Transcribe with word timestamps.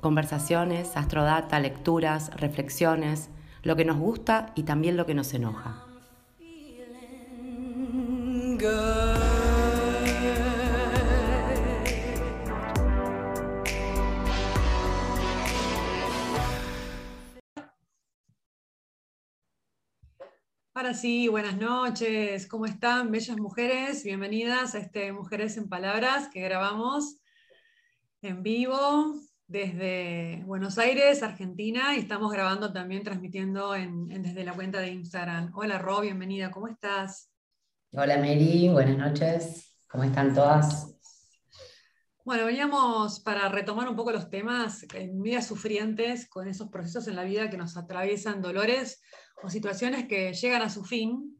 Conversaciones, 0.00 0.96
astrodata, 0.96 1.60
lecturas, 1.60 2.30
reflexiones, 2.34 3.28
lo 3.62 3.76
que 3.76 3.84
nos 3.84 3.98
gusta 3.98 4.52
y 4.54 4.62
también 4.62 4.96
lo 4.96 5.04
que 5.04 5.14
nos 5.14 5.34
enoja. 5.34 5.84
Ahora 20.72 20.94
sí, 20.94 21.28
buenas 21.28 21.58
noches. 21.58 22.46
¿Cómo 22.46 22.64
están, 22.64 23.10
bellas 23.10 23.36
mujeres? 23.36 24.02
Bienvenidas 24.02 24.74
a 24.74 24.78
este 24.78 25.12
Mujeres 25.12 25.58
en 25.58 25.68
Palabras 25.68 26.28
que 26.32 26.40
grabamos 26.40 27.20
en 28.22 28.42
vivo 28.42 29.14
desde 29.50 30.44
Buenos 30.46 30.78
Aires, 30.78 31.24
Argentina, 31.24 31.96
y 31.96 31.98
estamos 31.98 32.30
grabando 32.30 32.72
también, 32.72 33.02
transmitiendo 33.02 33.72
desde 33.72 34.44
la 34.44 34.52
cuenta 34.52 34.78
de 34.78 34.92
Instagram. 34.92 35.50
Hola, 35.56 35.76
Ro, 35.76 36.02
bienvenida. 36.02 36.52
¿Cómo 36.52 36.68
estás? 36.68 37.32
Hola, 37.90 38.16
Mary. 38.18 38.68
Buenas 38.68 38.96
noches. 38.96 39.76
¿Cómo 39.88 40.04
están 40.04 40.32
todas? 40.32 40.94
Bueno, 42.24 42.44
veníamos 42.44 43.18
para 43.18 43.48
retomar 43.48 43.88
un 43.88 43.96
poco 43.96 44.12
los 44.12 44.30
temas 44.30 44.86
en 44.94 45.20
vidas 45.20 45.48
sufrientes, 45.48 46.28
con 46.28 46.46
esos 46.46 46.68
procesos 46.68 47.08
en 47.08 47.16
la 47.16 47.24
vida 47.24 47.50
que 47.50 47.56
nos 47.56 47.76
atraviesan 47.76 48.40
dolores 48.40 49.02
o 49.42 49.50
situaciones 49.50 50.06
que 50.06 50.32
llegan 50.32 50.62
a 50.62 50.70
su 50.70 50.84
fin, 50.84 51.36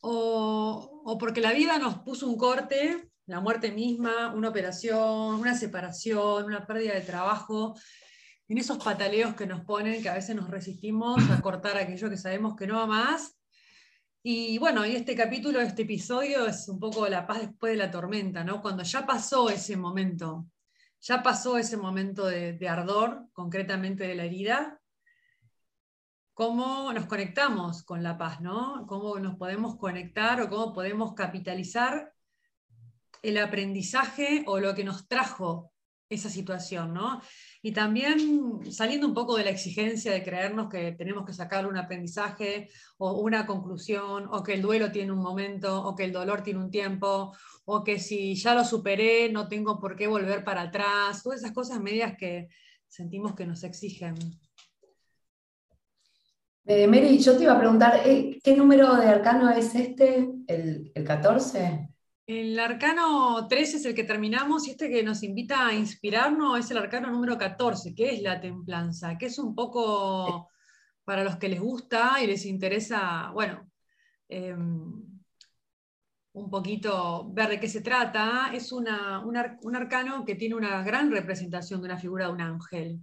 o, 0.00 1.16
porque 1.20 1.40
la 1.40 1.52
vida 1.52 1.78
nos 1.78 1.98
puso 1.98 2.26
un 2.26 2.36
corte, 2.36 3.09
la 3.26 3.40
muerte 3.40 3.70
misma, 3.70 4.32
una 4.34 4.48
operación, 4.48 5.36
una 5.36 5.54
separación, 5.54 6.44
una 6.44 6.66
pérdida 6.66 6.94
de 6.94 7.02
trabajo, 7.02 7.76
en 8.48 8.58
esos 8.58 8.82
pataleos 8.82 9.34
que 9.34 9.46
nos 9.46 9.64
ponen, 9.64 10.02
que 10.02 10.08
a 10.08 10.14
veces 10.14 10.34
nos 10.34 10.50
resistimos 10.50 11.22
a 11.30 11.40
cortar 11.40 11.76
aquello 11.76 12.10
que 12.10 12.16
sabemos 12.16 12.56
que 12.56 12.66
no 12.66 12.76
va 12.76 12.86
más. 12.86 13.36
Y 14.22 14.58
bueno, 14.58 14.84
y 14.84 14.96
este 14.96 15.14
capítulo, 15.14 15.60
este 15.60 15.82
episodio 15.82 16.46
es 16.46 16.68
un 16.68 16.80
poco 16.80 17.06
la 17.08 17.26
paz 17.26 17.42
después 17.42 17.72
de 17.72 17.78
la 17.78 17.90
tormenta, 17.90 18.42
¿no? 18.42 18.60
Cuando 18.60 18.82
ya 18.82 19.06
pasó 19.06 19.48
ese 19.48 19.76
momento, 19.76 20.46
ya 21.00 21.22
pasó 21.22 21.56
ese 21.56 21.76
momento 21.76 22.26
de, 22.26 22.54
de 22.54 22.68
ardor, 22.68 23.28
concretamente 23.32 24.06
de 24.06 24.16
la 24.16 24.24
herida, 24.24 24.80
cómo 26.34 26.92
nos 26.92 27.06
conectamos 27.06 27.82
con 27.82 28.02
la 28.02 28.18
paz, 28.18 28.40
¿no? 28.40 28.84
Cómo 28.88 29.18
nos 29.20 29.36
podemos 29.36 29.76
conectar 29.76 30.40
o 30.40 30.48
cómo 30.48 30.72
podemos 30.72 31.14
capitalizar 31.14 32.12
el 33.22 33.38
aprendizaje 33.38 34.44
o 34.46 34.60
lo 34.60 34.74
que 34.74 34.84
nos 34.84 35.08
trajo 35.08 35.72
esa 36.08 36.28
situación, 36.28 36.92
¿no? 36.92 37.22
Y 37.62 37.72
también 37.72 38.60
saliendo 38.72 39.06
un 39.06 39.14
poco 39.14 39.36
de 39.36 39.44
la 39.44 39.50
exigencia 39.50 40.10
de 40.10 40.24
creernos 40.24 40.68
que 40.68 40.92
tenemos 40.92 41.24
que 41.24 41.32
sacar 41.32 41.66
un 41.66 41.76
aprendizaje 41.76 42.68
o 42.98 43.20
una 43.20 43.46
conclusión, 43.46 44.26
o 44.32 44.42
que 44.42 44.54
el 44.54 44.62
duelo 44.62 44.90
tiene 44.90 45.12
un 45.12 45.22
momento, 45.22 45.82
o 45.84 45.94
que 45.94 46.04
el 46.04 46.12
dolor 46.12 46.42
tiene 46.42 46.58
un 46.58 46.70
tiempo, 46.70 47.32
o 47.64 47.84
que 47.84 48.00
si 48.00 48.34
ya 48.34 48.54
lo 48.54 48.64
superé 48.64 49.30
no 49.30 49.46
tengo 49.46 49.78
por 49.78 49.94
qué 49.94 50.08
volver 50.08 50.42
para 50.42 50.62
atrás, 50.62 51.22
todas 51.22 51.40
esas 51.40 51.52
cosas 51.52 51.80
medias 51.80 52.16
que 52.18 52.48
sentimos 52.88 53.36
que 53.36 53.46
nos 53.46 53.62
exigen. 53.62 54.16
Eh, 56.66 56.86
Mary, 56.86 57.18
yo 57.18 57.36
te 57.36 57.44
iba 57.44 57.54
a 57.54 57.58
preguntar, 57.58 58.02
eh, 58.04 58.38
¿qué 58.42 58.56
número 58.56 58.94
de 58.96 59.08
arcano 59.08 59.48
es 59.50 59.74
este? 59.74 60.28
¿El, 60.46 60.92
14? 61.06 61.88
El 62.30 62.60
arcano 62.60 63.48
13 63.48 63.78
es 63.78 63.84
el 63.86 63.94
que 63.96 64.04
terminamos 64.04 64.68
y 64.68 64.70
este 64.70 64.88
que 64.88 65.02
nos 65.02 65.24
invita 65.24 65.66
a 65.66 65.74
inspirarnos 65.74 66.60
es 66.60 66.70
el 66.70 66.78
arcano 66.78 67.10
número 67.10 67.36
14, 67.36 67.92
que 67.92 68.14
es 68.14 68.22
la 68.22 68.40
templanza, 68.40 69.18
que 69.18 69.26
es 69.26 69.36
un 69.40 69.52
poco 69.52 70.48
para 71.04 71.24
los 71.24 71.38
que 71.38 71.48
les 71.48 71.58
gusta 71.58 72.22
y 72.22 72.28
les 72.28 72.46
interesa, 72.46 73.32
bueno, 73.32 73.68
em, 74.28 75.20
un 76.32 76.50
poquito 76.50 77.28
ver 77.32 77.48
de 77.48 77.58
qué 77.58 77.68
se 77.68 77.80
trata. 77.80 78.52
Es 78.54 78.70
un, 78.70 78.86
un 78.86 79.76
arcano 79.76 80.24
que 80.24 80.36
tiene 80.36 80.54
una 80.54 80.84
gran 80.84 81.10
representación 81.10 81.80
de 81.80 81.86
una 81.86 81.98
figura 81.98 82.26
de 82.26 82.32
un 82.32 82.40
ángel 82.42 83.00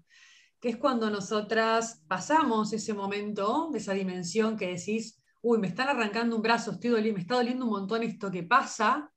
que 0.61 0.69
es 0.69 0.77
cuando 0.77 1.09
nosotras 1.09 2.01
pasamos 2.07 2.71
ese 2.71 2.93
momento, 2.93 3.71
esa 3.75 3.91
dimensión 3.91 4.55
que 4.55 4.67
decís, 4.67 5.21
uy, 5.41 5.59
me 5.59 5.67
están 5.67 5.89
arrancando 5.89 6.37
un 6.37 6.41
brazo, 6.41 6.71
estoy 6.71 6.91
doliendo, 6.91 7.17
me 7.17 7.21
está 7.21 7.35
doliendo 7.35 7.65
un 7.65 7.71
montón 7.71 8.03
esto 8.03 8.31
que 8.31 8.43
pasa, 8.43 9.11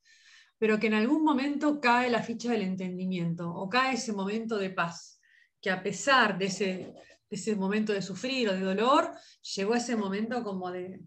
pero 0.60 0.78
que 0.78 0.88
en 0.88 0.94
algún 0.94 1.25
momento 1.25 1.81
cae 1.81 2.10
la 2.10 2.22
ficha 2.22 2.53
del 2.53 2.60
entendimiento 2.60 3.50
o 3.50 3.66
cae 3.71 3.94
ese 3.94 4.12
momento 4.12 4.59
de 4.59 4.69
paz, 4.69 5.19
que 5.59 5.71
a 5.71 5.82
pesar 5.82 6.37
de 6.37 6.47
ese, 6.47 6.94
ese 7.31 7.56
momento 7.56 7.94
de 7.94 8.03
sufrir 8.03 8.50
o 8.50 8.53
de 8.53 8.60
dolor, 8.60 9.10
llegó 9.56 9.75
ese 9.75 9.97
momento 9.97 10.44
como 10.44 10.70
de 10.70 11.00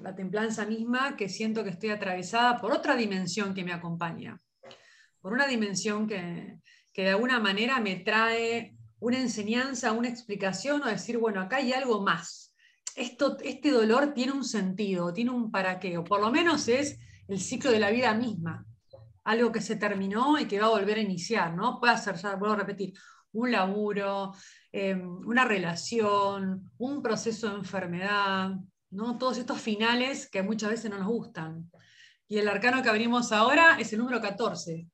la 0.00 0.14
templanza 0.14 0.64
misma, 0.64 1.16
que 1.16 1.28
siento 1.28 1.64
que 1.64 1.70
estoy 1.70 1.90
atravesada 1.90 2.60
por 2.60 2.70
otra 2.70 2.94
dimensión 2.94 3.52
que 3.52 3.64
me 3.64 3.72
acompaña, 3.72 4.40
por 5.20 5.32
una 5.32 5.48
dimensión 5.48 6.06
que, 6.06 6.60
que 6.92 7.02
de 7.02 7.10
alguna 7.10 7.40
manera 7.40 7.80
me 7.80 7.96
trae 7.96 8.76
una 9.00 9.18
enseñanza, 9.18 9.90
una 9.90 10.08
explicación 10.08 10.82
o 10.82 10.86
decir, 10.86 11.18
bueno, 11.18 11.40
acá 11.40 11.56
hay 11.56 11.72
algo 11.72 12.00
más. 12.00 12.54
Esto, 12.94 13.38
este 13.42 13.72
dolor 13.72 14.14
tiene 14.14 14.30
un 14.30 14.44
sentido, 14.44 15.12
tiene 15.12 15.32
un 15.32 15.50
para 15.50 15.80
qué, 15.80 15.98
o 15.98 16.04
por 16.04 16.20
lo 16.20 16.30
menos 16.30 16.68
es 16.68 16.96
el 17.26 17.40
ciclo 17.40 17.72
de 17.72 17.80
la 17.80 17.90
vida 17.90 18.14
misma, 18.14 18.66
algo 19.30 19.52
que 19.52 19.60
se 19.60 19.76
terminó 19.76 20.38
y 20.38 20.46
que 20.46 20.58
va 20.58 20.66
a 20.66 20.70
volver 20.70 20.98
a 20.98 21.02
iniciar, 21.02 21.54
¿no? 21.54 21.78
Puede 21.78 21.96
ser, 21.98 22.16
ya 22.16 22.34
vuelvo 22.34 22.54
a 22.54 22.58
repetir, 22.58 22.92
un 23.32 23.52
laburo, 23.52 24.32
em, 24.72 25.08
una 25.24 25.44
relación, 25.44 26.70
un 26.78 27.00
proceso 27.00 27.48
de 27.48 27.56
enfermedad, 27.56 28.50
¿no? 28.90 29.18
Todos 29.18 29.38
estos 29.38 29.60
finales 29.60 30.28
que 30.28 30.42
muchas 30.42 30.70
veces 30.70 30.90
no 30.90 30.98
nos 30.98 31.06
gustan. 31.06 31.70
Y 32.26 32.38
el 32.38 32.48
arcano 32.48 32.82
que 32.82 32.88
abrimos 32.88 33.30
ahora 33.30 33.76
es 33.78 33.92
el 33.92 34.00
número 34.00 34.20
14, 34.20 34.88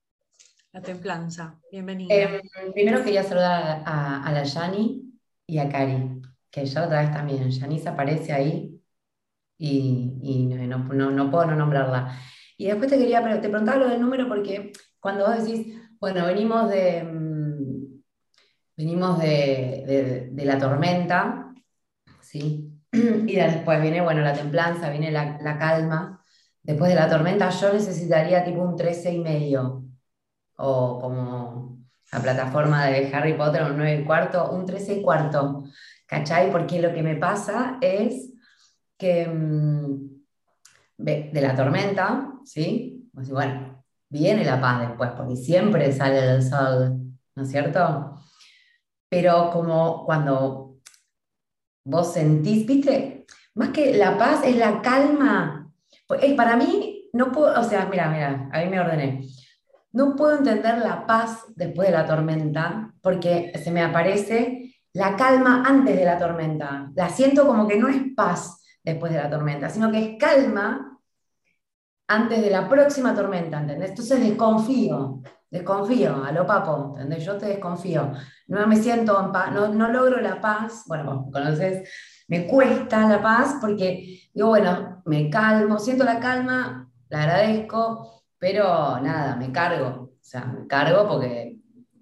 la 0.72 0.82
templanza. 0.82 1.58
Bienvenida. 1.72 2.14
Eh, 2.14 2.42
primero 2.74 3.02
quería 3.02 3.22
saludar 3.22 3.82
a, 3.86 4.30
la 4.32 4.44
Yani 4.44 5.14
y 5.46 5.58
a 5.58 5.68
Cari, 5.70 6.20
que 6.50 6.66
ya 6.66 6.84
otra 6.84 7.00
vez 7.00 7.10
también. 7.10 7.50
se 7.50 7.88
aparece 7.88 8.34
ahí 8.34 8.78
y, 9.58 10.46
no, 10.68 10.86
puedo 10.86 11.46
no 11.46 11.56
nombrarla. 11.56 12.20
Y 12.56 12.66
después 12.66 12.90
te 12.90 12.98
quería, 12.98 13.22
te 13.40 13.48
preguntaba 13.48 13.78
lo 13.78 13.88
del 13.88 14.00
número 14.00 14.28
porque 14.28 14.72
cuando 15.00 15.26
vos 15.26 15.44
decís, 15.44 15.74
bueno, 16.00 16.26
venimos 16.26 16.70
de, 16.70 17.02
mm, 17.02 18.02
venimos 18.76 19.18
de, 19.20 20.30
la 20.36 20.58
tormenta, 20.58 21.54
¿sí? 22.20 22.72
Y 22.92 23.36
después 23.36 23.82
viene, 23.82 24.00
bueno, 24.00 24.22
la 24.22 24.32
templanza, 24.32 24.90
viene 24.90 25.10
la, 25.10 25.38
la 25.42 25.58
calma. 25.58 26.22
Después 26.62 26.90
de 26.90 26.96
la 26.96 27.08
tormenta 27.08 27.50
yo 27.50 27.72
necesitaría 27.72 28.44
tipo 28.44 28.62
un 28.62 28.76
13 28.76 29.12
y 29.12 29.18
medio 29.18 29.84
o 30.56 30.98
como 31.00 31.78
la 32.12 32.20
plataforma 32.20 32.86
de 32.86 33.14
Harry 33.14 33.34
Potter, 33.34 33.62
un 33.64 33.76
9 33.76 34.00
y 34.02 34.04
cuarto, 34.04 34.50
un 34.50 34.64
13 34.64 34.94
y 34.94 35.02
cuarto, 35.02 35.64
¿cachai? 36.06 36.50
Porque 36.50 36.80
lo 36.80 36.92
que 36.92 37.02
me 37.02 37.16
pasa 37.16 37.78
es 37.80 38.32
que 38.96 39.26
mm, 39.26 40.15
de 40.96 41.40
la 41.40 41.54
tormenta, 41.54 42.32
¿sí? 42.44 43.08
Pues, 43.12 43.30
bueno, 43.30 43.84
viene 44.08 44.44
la 44.44 44.60
paz 44.60 44.88
después, 44.88 45.10
porque 45.16 45.36
siempre 45.36 45.92
sale 45.92 46.18
el 46.18 46.42
sol, 46.42 46.98
¿no 47.34 47.42
es 47.42 47.50
cierto? 47.50 48.20
Pero 49.08 49.50
como 49.50 50.04
cuando 50.04 50.78
vos 51.84 52.12
sentís, 52.12 52.66
viste, 52.66 53.26
más 53.54 53.70
que 53.70 53.96
la 53.96 54.18
paz 54.18 54.40
es 54.44 54.56
la 54.56 54.80
calma. 54.82 55.72
Pues, 56.06 56.32
para 56.34 56.56
mí, 56.56 57.08
no 57.12 57.32
puedo, 57.32 57.58
o 57.58 57.64
sea, 57.64 57.86
mira, 57.86 58.08
mira, 58.10 58.48
ahí 58.52 58.68
me 58.68 58.80
ordené. 58.80 59.22
No 59.92 60.14
puedo 60.14 60.36
entender 60.36 60.78
la 60.78 61.06
paz 61.06 61.44
después 61.54 61.88
de 61.88 61.94
la 61.94 62.06
tormenta 62.06 62.92
porque 63.00 63.52
se 63.62 63.70
me 63.70 63.82
aparece 63.82 64.74
la 64.92 65.16
calma 65.16 65.62
antes 65.66 65.96
de 65.96 66.04
la 66.04 66.18
tormenta. 66.18 66.90
La 66.94 67.08
siento 67.08 67.46
como 67.46 67.66
que 67.66 67.78
no 67.78 67.88
es 67.88 67.96
paz 68.14 68.55
después 68.86 69.12
de 69.12 69.18
la 69.18 69.28
tormenta, 69.28 69.68
sino 69.68 69.90
que 69.90 69.98
es 69.98 70.18
calma 70.18 70.98
antes 72.06 72.40
de 72.40 72.50
la 72.50 72.68
próxima 72.68 73.14
tormenta, 73.14 73.60
¿entendés? 73.60 73.90
Entonces 73.90 74.20
desconfío, 74.20 75.22
desconfío, 75.50 76.24
a 76.24 76.30
lo 76.30 76.46
papo, 76.46 76.94
¿entendés? 76.96 77.24
Yo 77.24 77.36
te 77.36 77.46
desconfío. 77.46 78.12
No 78.46 78.64
me 78.68 78.76
siento 78.76 79.20
en 79.20 79.32
paz, 79.32 79.52
no, 79.52 79.68
no 79.68 79.88
logro 79.88 80.20
la 80.20 80.40
paz, 80.40 80.84
bueno, 80.86 81.28
conoces, 81.32 81.90
me 82.28 82.46
cuesta 82.46 83.08
la 83.08 83.20
paz 83.20 83.56
porque 83.60 84.30
digo, 84.32 84.48
bueno, 84.48 85.02
me 85.04 85.28
calmo, 85.28 85.80
siento 85.80 86.04
la 86.04 86.20
calma, 86.20 86.88
la 87.08 87.22
agradezco, 87.24 88.22
pero 88.38 89.00
nada, 89.00 89.34
me 89.34 89.50
cargo, 89.50 90.12
o 90.12 90.18
sea, 90.20 90.44
me 90.44 90.66
cargo 90.68 91.08
porque 91.08 91.58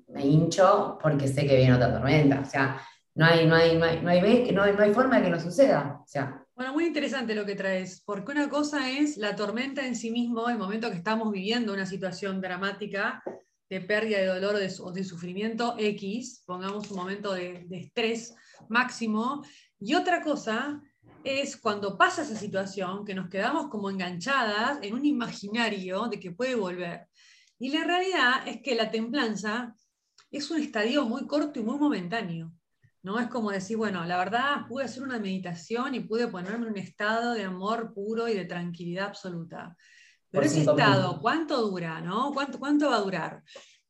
me 0.09 0.27
hincho 0.27 0.99
porque 1.03 1.29
sé 1.29 1.47
que 1.47 1.57
viene 1.57 1.75
otra 1.75 1.95
tormenta, 1.95 2.41
o 2.41 2.45
sea, 2.45 2.79
no 3.15 3.25
hay, 3.25 3.47
no 3.47 3.55
hay, 3.55 3.79
no 3.79 3.87
hay, 3.87 4.01
no 4.03 4.11
hay, 4.11 4.53
no 4.53 4.63
hay, 4.83 4.93
forma 4.93 5.17
de 5.17 5.23
que 5.23 5.31
no 5.31 5.41
suceda, 5.41 6.01
o 6.03 6.07
sea, 6.07 6.44
bueno, 6.55 6.73
muy 6.73 6.87
interesante 6.87 7.35
lo 7.35 7.45
que 7.45 7.56
traes, 7.56 8.01
porque 8.05 8.33
una 8.33 8.49
cosa 8.49 8.91
es 8.91 9.17
la 9.17 9.35
tormenta 9.35 9.85
en 9.85 9.97
sí 9.97 10.11
mismo, 10.11 10.49
el 10.49 10.59
momento 10.59 10.89
que 10.91 10.97
estamos 10.97 11.33
viviendo 11.33 11.73
una 11.73 11.87
situación 11.87 12.41
dramática 12.41 13.23
de 13.69 13.81
pérdida 13.81 14.19
de 14.19 14.27
dolor 14.27 14.55
o 14.55 14.93
de, 14.93 15.05
sufrimiento 15.05 15.75
X, 15.79 16.45
pongamos 16.47 16.91
un 16.91 16.97
momento 16.97 17.33
de, 17.33 17.65
de, 17.67 17.79
estrés 17.79 18.35
máximo, 18.69 19.45
y 19.81 19.95
otra 19.95 20.23
cosa 20.23 20.81
es 21.25 21.56
cuando 21.56 21.99
pasa 21.99 22.23
esa 22.23 22.37
situación 22.37 23.05
que 23.05 23.15
nos 23.15 23.29
quedamos 23.29 23.69
como 23.69 23.91
enganchadas 23.91 24.79
en 24.83 24.95
un 24.95 25.05
imaginario 25.05 26.06
de 26.06 26.21
que 26.21 26.31
puede 26.31 26.55
volver. 26.55 27.09
Y 27.59 27.71
la 27.71 27.83
realidad 27.83 28.47
es 28.47 28.61
que 28.62 28.75
la 28.75 28.91
templanza 28.91 29.75
es 30.31 30.51
un 30.51 30.61
estadio 30.61 31.05
muy 31.05 31.27
corto 31.27 31.59
y 31.59 31.62
muy 31.62 31.79
momentáneo. 31.79 32.53
¿No? 33.05 33.21
Es 33.21 33.29
como 33.29 33.51
decir, 33.51 33.77
bueno, 33.77 34.05
la 34.06 34.17
verdad 34.17 34.67
pude 34.67 34.85
hacer 34.85 35.03
una 35.03 35.19
meditación 35.19 35.95
y 35.95 36.01
pude 36.01 36.27
ponerme 36.27 36.67
en 36.67 36.73
un 36.73 36.79
estado 36.79 37.35
de 37.35 37.45
amor 37.45 37.93
puro 37.93 38.27
y 38.29 38.35
de 38.35 38.47
tranquilidad 38.47 39.09
absoluta. 39.09 39.77
Pero 40.31 40.47
ese 40.47 40.61
estado, 40.61 41.21
¿cuánto 41.21 41.61
dura? 41.69 42.01
¿no? 42.01 42.33
¿Cuánto, 42.33 42.59
¿Cuánto 42.59 42.89
va 42.89 42.97
a 42.97 43.01
durar? 43.01 43.43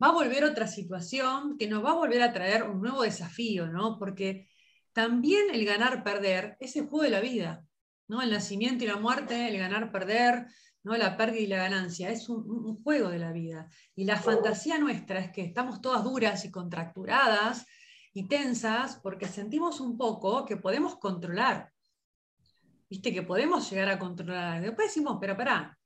Va 0.02 0.08
a 0.08 0.12
volver 0.12 0.44
otra 0.44 0.66
situación 0.66 1.56
que 1.56 1.68
nos 1.68 1.82
va 1.82 1.92
a 1.92 1.94
volver 1.94 2.22
a 2.22 2.32
traer 2.32 2.64
un 2.64 2.82
nuevo 2.82 3.02
desafío, 3.02 3.68
¿no? 3.68 3.98
Porque 3.98 4.48
también 4.92 5.46
el 5.54 5.64
ganar-perder 5.64 6.56
es 6.58 6.74
el 6.74 6.86
juego 6.86 7.04
de 7.04 7.10
la 7.10 7.20
vida, 7.20 7.64
¿no? 8.08 8.20
El 8.20 8.32
nacimiento 8.32 8.82
y 8.82 8.88
la 8.88 8.96
muerte, 8.96 9.48
el 9.48 9.56
ganar-perder, 9.58 10.48
¿no? 10.82 10.96
La 10.96 11.16
pérdida 11.16 11.40
y 11.40 11.46
la 11.46 11.56
ganancia, 11.58 12.10
es 12.10 12.28
un, 12.28 12.82
juego 12.82 13.10
de 13.10 13.20
la 13.20 13.30
vida. 13.30 13.68
Y 13.94 14.04
la 14.06 14.16
fantasía 14.16 14.78
nuestra 14.78 15.20
es 15.20 15.30
que 15.30 15.42
estamos 15.42 15.80
todas 15.80 16.02
duras 16.02 16.44
y 16.44 16.50
contracturadas 16.50 17.64
y 18.14 18.28
tensas 18.28 19.00
porque 19.02 19.26
sentimos 19.26 19.80
un 19.80 19.98
poco 19.98 20.46
que 20.46 20.56
podemos 20.56 20.96
controlar. 20.98 21.70
¿Viste? 22.88 23.12
Que 23.12 23.22
podemos 23.22 23.68
llegar 23.68 23.88
a 23.88 23.98
controlar. 23.98 24.62
Después 24.62 24.88
decimos, 24.88 25.18
pero 25.20 25.36
pará, 25.36 25.76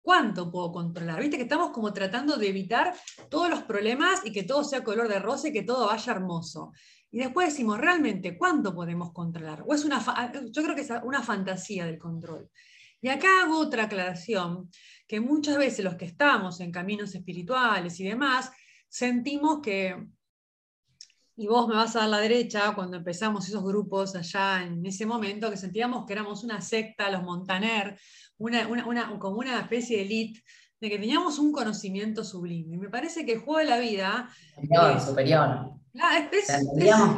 ¿cuánto 0.00 0.50
puedo 0.50 0.70
controlar? 0.70 1.20
¿Viste? 1.20 1.36
Que 1.36 1.42
estamos 1.42 1.70
como 1.70 1.92
tratando 1.92 2.36
de 2.36 2.48
evitar 2.48 2.94
todos 3.28 3.50
los 3.50 3.62
problemas 3.62 4.24
y 4.24 4.32
que 4.32 4.44
todo 4.44 4.62
sea 4.62 4.84
color 4.84 5.08
de 5.08 5.18
rosa 5.18 5.48
y 5.48 5.52
que 5.52 5.62
todo 5.62 5.88
vaya 5.88 6.12
hermoso. 6.12 6.72
Y 7.10 7.18
después 7.18 7.48
decimos, 7.48 7.78
realmente, 7.78 8.38
¿cuánto 8.38 8.74
podemos 8.74 9.12
controlar? 9.12 9.64
O 9.66 9.74
es 9.74 9.84
una, 9.84 10.00
yo 10.50 10.62
creo 10.62 10.76
que 10.76 10.82
es 10.82 10.90
una 11.02 11.22
fantasía 11.22 11.84
del 11.84 11.98
control. 11.98 12.48
Y 13.00 13.08
acá 13.08 13.42
hago 13.42 13.58
otra 13.58 13.84
aclaración, 13.84 14.70
que 15.08 15.20
muchas 15.20 15.58
veces 15.58 15.84
los 15.84 15.96
que 15.96 16.04
estamos 16.04 16.60
en 16.60 16.70
caminos 16.70 17.14
espirituales 17.16 17.98
y 17.98 18.04
demás, 18.04 18.52
sentimos 18.88 19.60
que, 19.60 19.96
y 21.42 21.46
vos 21.46 21.66
me 21.68 21.74
vas 21.74 21.96
a 21.96 22.00
dar 22.00 22.08
la 22.08 22.18
derecha, 22.18 22.72
cuando 22.74 22.96
empezamos 22.96 23.48
esos 23.48 23.64
grupos 23.64 24.14
allá 24.14 24.62
en 24.62 24.84
ese 24.86 25.04
momento, 25.04 25.50
que 25.50 25.56
sentíamos 25.56 26.06
que 26.06 26.12
éramos 26.12 26.44
una 26.44 26.60
secta, 26.60 27.10
los 27.10 27.22
Montaner, 27.22 27.98
una, 28.38 29.18
como 29.18 29.38
una 29.38 29.60
especie 29.60 29.98
de 29.98 30.02
elite, 30.04 30.42
de 30.80 30.88
que 30.88 30.98
teníamos 30.98 31.38
un 31.38 31.52
conocimiento 31.52 32.24
sublime. 32.24 32.76
Y 32.76 32.78
me 32.78 32.88
parece 32.88 33.26
que 33.26 33.32
el 33.32 33.40
juego 33.40 33.58
de 33.58 33.64
la 33.66 33.78
vida... 33.78 34.28
Superior, 34.54 35.00
superior 35.00 35.72
es, 36.32 36.46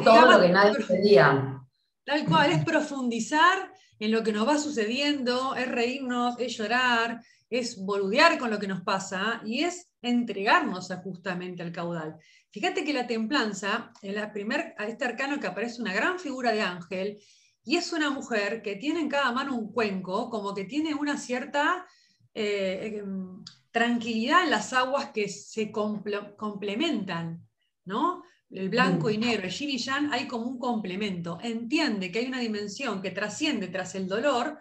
todo 0.05 0.33
lo 0.33 0.41
que 0.41 0.49
nadie 0.49 0.73
entendía. 0.81 1.61
Tal 2.05 2.25
cual, 2.27 2.53
es 2.53 2.65
profundizar 2.65 3.73
en 3.99 4.11
lo 4.11 4.23
que 4.23 4.33
nos 4.33 4.47
va 4.47 4.59
sucediendo, 4.59 5.55
es 5.55 5.69
reírnos, 5.69 6.39
es 6.39 6.57
llorar, 6.57 7.21
es 7.49 7.77
boludear 7.77 8.39
con 8.39 8.51
lo 8.51 8.59
que 8.59 8.67
nos 8.67 8.83
pasa 8.83 9.41
y 9.45 9.65
es 9.65 9.91
entregarnos 10.03 10.93
justamente 11.03 11.63
al 11.63 11.73
caudal. 11.73 12.17
Fíjate 12.55 12.85
que 12.85 12.93
la 12.93 13.09
templanza, 13.09 13.91
en 14.01 14.15
la 14.15 14.33
primer, 14.33 14.77
a 14.79 14.87
este 14.87 15.05
arcano 15.05 15.41
que 15.41 15.49
aparece 15.49 15.83
una 15.83 15.93
gran 15.93 16.21
figura 16.21 16.53
de 16.53 16.63
ángel, 16.63 17.19
y 17.65 17.75
es 17.75 17.93
una 17.93 18.11
mujer 18.11 18.63
que 18.63 18.77
tiene 18.77 19.01
en 19.01 19.09
cada 19.09 19.33
mano 19.33 19.57
un 19.57 19.73
cuenco, 19.73 20.31
como 20.31 20.55
que 20.55 20.63
tiene 20.63 20.95
una 20.95 21.19
cierta 21.19 21.85
eh, 22.33 23.01
em, 23.01 23.43
tranquilidad 23.73 24.45
en 24.45 24.51
las 24.51 24.73
aguas 24.73 25.11
que 25.11 25.29
se 25.29 25.73
complementan, 25.73 27.45
¿no? 27.87 28.23
el 28.51 28.69
blanco 28.69 29.11
y 29.11 29.19
negro, 29.19 29.49
el 29.49 29.53
yin 29.53 29.71
y 29.71 29.79
yang, 29.79 30.13
hay 30.13 30.29
como 30.29 30.47
un 30.47 30.61
complemento. 30.61 31.41
Entiende 31.43 32.13
que 32.13 32.21
hay 32.21 32.27
una 32.27 32.39
dimensión 32.39 33.03
que 33.03 33.11
trasciende 33.11 33.67
tras 33.67 33.97
el 33.97 34.07
dolor, 34.07 34.61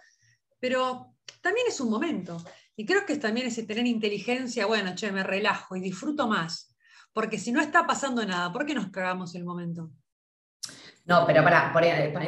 pero 0.60 1.14
también 1.44 1.68
es 1.68 1.80
un 1.80 1.92
momento. 1.92 2.44
Y 2.76 2.88
creo 2.88 3.06
que 3.06 3.18
también 3.18 3.46
ese 3.46 3.68
tener 3.68 3.86
inteligencia, 3.86 4.66
bueno, 4.66 4.96
che, 4.96 5.12
me 5.12 5.22
relajo 5.22 5.76
y 5.76 5.80
disfruto 5.80 6.28
más. 6.28 6.73
Porque 7.14 7.38
si 7.38 7.52
no 7.52 7.62
está 7.62 7.86
pasando 7.86 8.26
nada, 8.26 8.52
¿por 8.52 8.66
qué 8.66 8.74
nos 8.74 8.90
cagamos 8.90 9.36
el 9.36 9.46
momento? 9.46 9.92
No, 11.06 11.26
pero 11.26 11.44
para, 11.44 11.72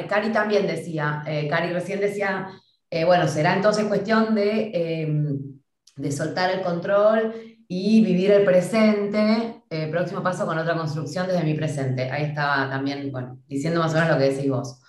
Cari 0.08 0.30
también 0.32 0.66
decía, 0.66 1.22
eh, 1.26 1.48
Cari 1.48 1.72
recién 1.72 2.00
decía, 2.00 2.48
eh, 2.90 3.04
bueno, 3.04 3.26
será 3.26 3.54
entonces 3.54 3.86
cuestión 3.86 4.34
de, 4.34 4.70
em, 4.72 5.60
de 5.96 6.12
soltar 6.12 6.50
el 6.50 6.62
control 6.62 7.34
y 7.68 8.04
vivir 8.04 8.30
el 8.30 8.44
presente, 8.44 9.62
eh, 9.68 9.88
próximo 9.90 10.22
paso 10.22 10.46
con 10.46 10.58
otra 10.58 10.76
construcción 10.76 11.26
desde 11.26 11.42
mi 11.42 11.54
presente. 11.54 12.10
Ahí 12.10 12.24
estaba 12.24 12.68
también, 12.70 13.10
bueno, 13.10 13.40
diciendo 13.48 13.80
más 13.80 13.92
o 13.92 13.94
menos 13.94 14.10
lo 14.10 14.18
que 14.18 14.30
decís 14.30 14.50
vos. 14.50 14.80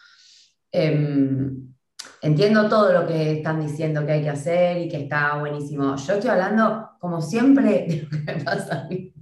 Em, 0.71 1.73
entiendo 2.21 2.69
todo 2.69 2.91
lo 2.93 3.07
que 3.07 3.37
están 3.37 3.65
diciendo 3.65 4.05
que 4.05 4.11
hay 4.11 4.21
que 4.23 4.29
hacer 4.29 4.77
y 4.77 4.89
que 4.89 5.03
está 5.03 5.37
buenísimo. 5.39 5.95
Yo 5.95 6.13
estoy 6.13 6.29
hablando, 6.29 6.91
como 6.99 7.21
siempre, 7.21 7.85
de 7.87 8.01
lo 8.03 8.09
que 8.09 8.17
me 8.33 8.43
pasa 8.43 8.81
a 8.81 8.87
mí. 8.87 9.13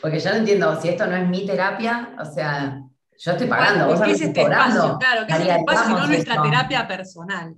Porque 0.00 0.20
yo 0.20 0.30
no 0.30 0.36
entiendo, 0.36 0.80
si 0.80 0.88
esto 0.88 1.06
no 1.06 1.16
es 1.16 1.28
mi 1.28 1.46
terapia, 1.46 2.16
o 2.18 2.24
sea, 2.24 2.82
yo 3.18 3.32
estoy 3.32 3.46
pagando, 3.48 3.86
vos 3.86 4.00
¿qué 4.00 4.12
es 4.12 4.20
este 4.20 4.42
espacio? 4.42 4.98
Claro, 4.98 5.26
¿qué 5.26 5.32
es 5.32 5.40
este 5.40 5.56
espacio 5.56 5.88
no 5.88 6.06
nuestra 6.06 6.42
terapia 6.42 6.88
personal? 6.88 7.56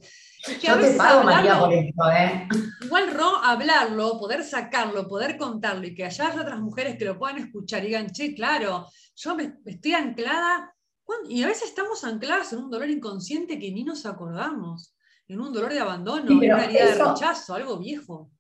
Yo 0.63 0.79
te 0.79 0.93
pago, 0.93 1.23
María, 1.23 1.59
por 1.59 1.73
esto, 1.73 2.11
¿eh? 2.11 2.49
Igual, 2.83 3.15
Ro, 3.15 3.37
hablarlo, 3.45 4.19
poder 4.19 4.43
sacarlo, 4.43 5.07
poder 5.07 5.37
contarlo 5.37 5.87
y 5.87 5.95
que 5.95 6.07
haya 6.07 6.31
otras 6.31 6.59
mujeres 6.61 6.97
que 6.97 7.05
lo 7.05 7.19
puedan 7.19 7.39
escuchar 7.39 7.83
y 7.85 7.89
digan, 7.89 8.11
che, 8.11 8.35
claro, 8.35 8.87
yo 9.17 9.37
me, 9.37 9.59
estoy 9.67 9.93
anclada. 9.93 10.75
Y 11.29 11.43
a 11.43 11.49
veces 11.49 11.69
estamos 11.69 12.05
ancladas 12.05 12.53
en 12.53 12.61
un 12.61 12.71
dolor 12.71 12.89
inconsciente 12.89 13.59
que 13.59 13.71
ni 13.71 13.85
nos 13.85 14.07
acordamos, 14.07 14.95
en 15.29 15.41
un 15.41 15.53
dolor 15.53 15.73
de 15.73 15.81
abandono, 15.81 16.31
en 16.31 16.53
una 16.53 16.65
herida 16.65 16.87
de 16.87 17.05
rechazo, 17.05 17.55
algo 17.55 17.79
viejo. 17.79 18.31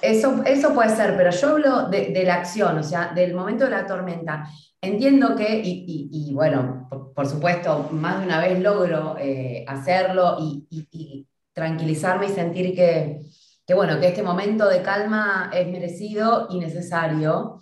Eso, 0.00 0.42
eso 0.44 0.74
puede 0.74 0.94
ser, 0.94 1.16
pero 1.16 1.30
yo 1.30 1.48
hablo 1.48 1.88
de, 1.88 2.22
la 2.24 2.34
acción, 2.34 2.78
o 2.78 2.82
sea, 2.82 3.12
del 3.14 3.34
momento 3.34 3.64
de 3.64 3.70
la 3.70 3.86
tormenta. 3.86 4.48
Entiendo 4.80 5.34
que, 5.34 5.60
y, 5.64 6.32
bueno, 6.32 6.88
por, 7.14 7.26
supuesto, 7.26 7.88
más 7.92 8.20
de 8.20 8.26
una 8.26 8.40
vez 8.40 8.60
logro 8.60 9.16
eh, 9.18 9.64
hacerlo 9.66 10.36
y, 10.40 11.26
tranquilizarme 11.52 12.26
y 12.26 12.28
sentir 12.28 12.74
que, 12.76 13.74
bueno, 13.74 13.98
que 13.98 14.08
este 14.08 14.22
momento 14.22 14.68
de 14.68 14.82
calma 14.82 15.50
es 15.52 15.66
merecido 15.66 16.46
y 16.50 16.60
necesario. 16.60 17.60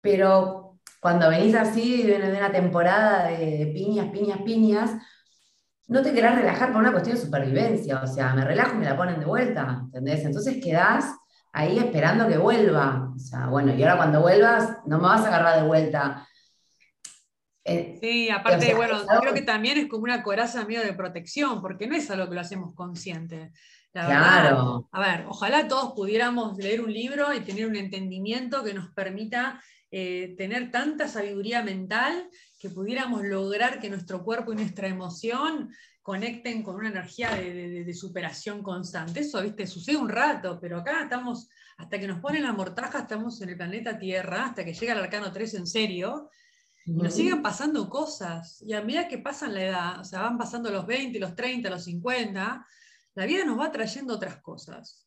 Pero 0.00 0.78
cuando 1.00 1.28
venís 1.30 1.56
así 1.56 2.04
de 2.04 2.16
una, 2.16 2.52
temporada 2.52 3.26
de, 3.28 3.72
piñas, 3.74 4.10
piñas, 4.12 4.38
piñas, 4.42 4.90
no 5.88 6.00
te 6.02 6.12
querás 6.12 6.36
relajar 6.36 6.72
por 6.72 6.80
una 6.80 6.92
cuestión 6.92 7.16
de 7.16 7.22
supervivencia. 7.22 8.00
O 8.02 8.06
sea, 8.06 8.34
me 8.34 8.44
relajo 8.44 8.76
y 8.76 8.78
me 8.78 8.84
la 8.84 8.96
ponen 8.96 9.18
de 9.18 9.26
vuelta, 9.26 9.80
¿entendés? 9.86 10.24
Entonces 10.24 10.62
quedás 10.62 11.06
ahí 11.54 11.78
esperando 11.78 12.28
que 12.28 12.36
vuelva. 12.36 13.12
O 13.14 13.18
sea, 13.18 13.46
bueno, 13.46 13.74
y 13.74 13.82
ahora 13.82 13.96
cuando 13.96 14.20
vuelvas, 14.20 14.78
no 14.86 14.98
me 14.98 15.04
vas 15.04 15.22
a 15.22 15.28
agarrar 15.28 15.62
de 15.62 15.66
vuelta. 15.66 16.28
Eh, 17.64 17.96
sí, 18.02 18.28
aparte, 18.28 18.74
bueno, 18.74 18.98
creo 19.20 19.32
que 19.32 19.42
también 19.42 19.78
es 19.78 19.86
como 19.86 20.02
una 20.02 20.22
coraza 20.22 20.66
medio 20.66 20.82
de 20.82 20.92
protección, 20.92 21.62
porque 21.62 21.86
no 21.86 21.96
es 21.96 22.10
algo 22.10 22.28
que 22.28 22.34
lo 22.34 22.40
hacemos 22.40 22.74
consciente. 22.74 23.52
claro. 23.92 24.88
a 24.90 25.00
ver, 25.00 25.24
ojalá 25.28 25.66
todos 25.68 25.92
pudiéramos 25.94 26.58
leer 26.58 26.82
un 26.82 26.92
libro 26.92 27.32
y 27.32 27.40
tener 27.40 27.66
un 27.66 27.76
entendimiento 27.76 28.64
que 28.64 28.74
nos 28.74 28.90
permita 28.90 29.62
eh, 29.92 30.34
tener 30.36 30.72
tanta 30.72 31.06
sabiduría 31.06 31.62
mental 31.62 32.28
que 32.58 32.68
pudiéramos 32.68 33.22
lograr 33.22 33.78
que 33.78 33.88
nuestro 33.88 34.24
cuerpo 34.24 34.52
y 34.52 34.56
nuestra 34.56 34.88
emoción 34.88 35.70
conecten 36.04 36.62
con 36.62 36.76
una 36.76 36.90
energía 36.90 37.30
de, 37.30 37.94
superación 37.94 38.62
constante. 38.62 39.20
Eso, 39.20 39.40
viste, 39.40 39.66
sucede 39.66 39.96
un 39.96 40.10
rato, 40.10 40.58
pero 40.60 40.80
acá 40.80 41.04
estamos, 41.04 41.48
hasta 41.78 41.98
que 41.98 42.06
nos 42.06 42.20
ponen 42.20 42.42
la 42.42 42.52
mortaja, 42.52 42.98
estamos 42.98 43.40
en 43.40 43.48
el 43.48 43.56
planeta 43.56 43.98
Tierra, 43.98 44.44
hasta 44.44 44.66
que 44.66 44.74
llega 44.74 44.92
el 44.92 44.98
arcano 44.98 45.32
3 45.32 45.54
en 45.54 45.66
serio, 45.66 46.28
y 46.84 46.92
nos 46.92 47.14
siguen 47.14 47.40
pasando 47.40 47.88
cosas. 47.88 48.60
Y 48.60 48.74
a 48.74 48.82
medida 48.82 49.08
que 49.08 49.16
pasan 49.16 49.54
la 49.54 49.62
edad, 49.62 50.00
o 50.00 50.04
sea, 50.04 50.20
van 50.20 50.36
pasando 50.36 50.70
los 50.70 50.86
20, 50.86 51.18
los 51.18 51.34
30, 51.34 51.70
los 51.70 51.84
50, 51.84 52.66
la 53.14 53.24
vida 53.24 53.46
nos 53.46 53.58
va 53.58 53.72
trayendo 53.72 54.12
otras 54.12 54.42
cosas. 54.42 55.03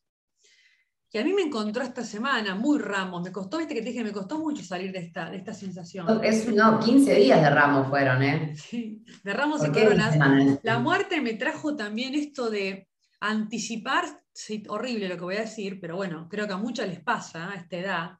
Que 1.10 1.18
a 1.18 1.24
mí 1.24 1.32
me 1.32 1.42
encontró 1.42 1.82
esta 1.82 2.04
semana, 2.04 2.54
muy 2.54 2.78
ramos, 2.78 3.22
me 3.22 3.32
costó, 3.32 3.58
viste 3.58 3.74
que 3.74 3.80
te 3.80 3.88
dije, 3.88 4.04
me 4.04 4.12
costó 4.12 4.38
mucho 4.38 4.62
salir 4.62 4.92
de 4.92 4.98
esta, 4.98 5.30
de 5.30 5.38
esta 5.38 5.54
sensación. 5.54 6.06
Es, 6.22 6.46
no, 6.52 6.78
15 6.78 7.14
días 7.14 7.40
de 7.40 7.48
ramos 7.48 7.88
fueron, 7.88 8.22
¿eh? 8.22 8.54
Sí, 8.54 9.02
de 9.24 9.32
ramos 9.32 9.66
y 9.66 9.70
coronas. 9.70 10.18
La 10.62 10.78
muerte 10.78 11.20
me 11.22 11.34
trajo 11.34 11.74
también 11.74 12.14
esto 12.14 12.50
de 12.50 12.88
anticipar, 13.20 14.04
sí, 14.32 14.62
horrible 14.68 15.08
lo 15.08 15.16
que 15.16 15.24
voy 15.24 15.36
a 15.36 15.40
decir, 15.40 15.80
pero 15.80 15.96
bueno, 15.96 16.28
creo 16.28 16.46
que 16.46 16.52
a 16.52 16.58
muchos 16.58 16.86
les 16.86 17.00
pasa 17.00 17.50
a 17.50 17.54
esta 17.54 17.76
edad, 17.76 18.10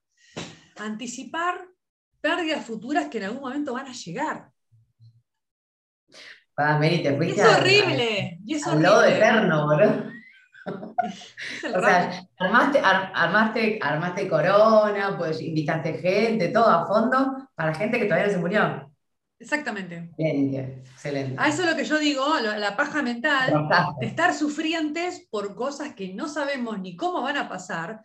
anticipar 0.77 1.61
pérdidas 2.21 2.65
futuras 2.65 3.09
que 3.09 3.19
en 3.19 3.25
algún 3.25 3.43
momento 3.43 3.75
van 3.75 3.87
a 3.87 3.93
llegar. 3.93 4.51
Ah, 6.57 6.77
Mary, 6.79 7.03
te 7.03 7.15
fuiste 7.15 7.41
es 7.41 7.47
horrible, 7.47 8.41
y 8.45 8.55
es 8.55 8.67
horrible. 8.67 8.89
Al 8.89 9.13
eterno, 9.13 9.67
boludo. 9.67 10.18
O 10.69 11.81
sea, 11.81 12.27
armaste, 12.39 12.81
armaste, 12.81 13.79
armaste 13.81 14.29
corona, 14.29 15.17
pues 15.19 15.41
invitaste 15.41 15.95
gente, 15.95 16.49
todo 16.49 16.69
a 16.69 16.87
fondo 16.87 17.49
para 17.55 17.75
gente 17.75 17.99
que 17.99 18.05
todavía 18.05 18.27
no 18.27 18.33
se 18.33 18.39
murió. 18.39 18.93
Exactamente. 19.41 20.11
Bien, 20.19 20.83
excelente. 20.85 21.37
A 21.39 21.49
eso 21.49 21.63
es 21.63 21.71
lo 21.71 21.77
que 21.77 21.85
yo 21.85 21.99
digo, 21.99 22.25
la 22.41 22.77
paja 22.77 23.03
mental, 23.03 23.69
de 24.01 24.07
estar 24.07 24.35
sufrientes 24.35 25.27
por 25.31 25.55
cosas 25.55 25.95
que 25.95 26.13
no 26.13 26.29
sabemos 26.29 26.81
ni 26.81 26.97
cómo 26.97 27.23
van 27.23 27.37
a 27.37 27.49
pasar 27.49 28.03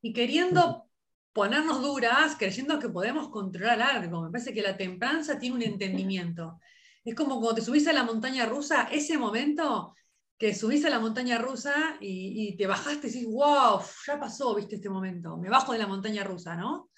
y 0.00 0.12
queriendo 0.12 0.88
ponernos 1.32 1.80
duras, 1.80 2.36
creyendo 2.36 2.78
que 2.78 2.88
podemos 2.88 3.28
controlar 3.28 3.80
algo. 3.80 4.22
Me 4.22 4.30
parece 4.30 4.52
que 4.52 4.62
la 4.62 4.76
templanza 4.76 5.38
tiene 5.38 5.56
un 5.56 5.62
entendimiento. 5.62 6.58
Es 7.04 7.14
como 7.14 7.40
cuando 7.40 7.54
te 7.56 7.62
subís 7.62 7.86
a 7.86 7.92
la 7.92 8.04
montaña 8.04 8.46
rusa, 8.46 8.88
ese 8.90 9.16
momento 9.18 9.94
que 10.42 10.52
subís 10.56 10.84
a 10.84 10.90
la 10.90 10.98
montaña 10.98 11.38
rusa 11.38 11.96
y, 12.00 12.56
te 12.56 12.66
bajaste 12.66 13.06
y 13.06 13.10
decís, 13.12 13.26
wow, 13.28 13.80
ya 14.04 14.18
pasó, 14.18 14.56
viste 14.56 14.74
este 14.74 14.88
momento, 14.88 15.36
me 15.36 15.48
bajo 15.48 15.70
de 15.70 15.78
la 15.78 15.86
montaña 15.86 16.24
rusa, 16.24 16.56
¿no? 16.56 16.90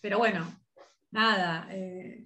Pero 0.00 0.18
bueno, 0.18 0.46
nada, 1.10 1.66
eh, 1.72 2.24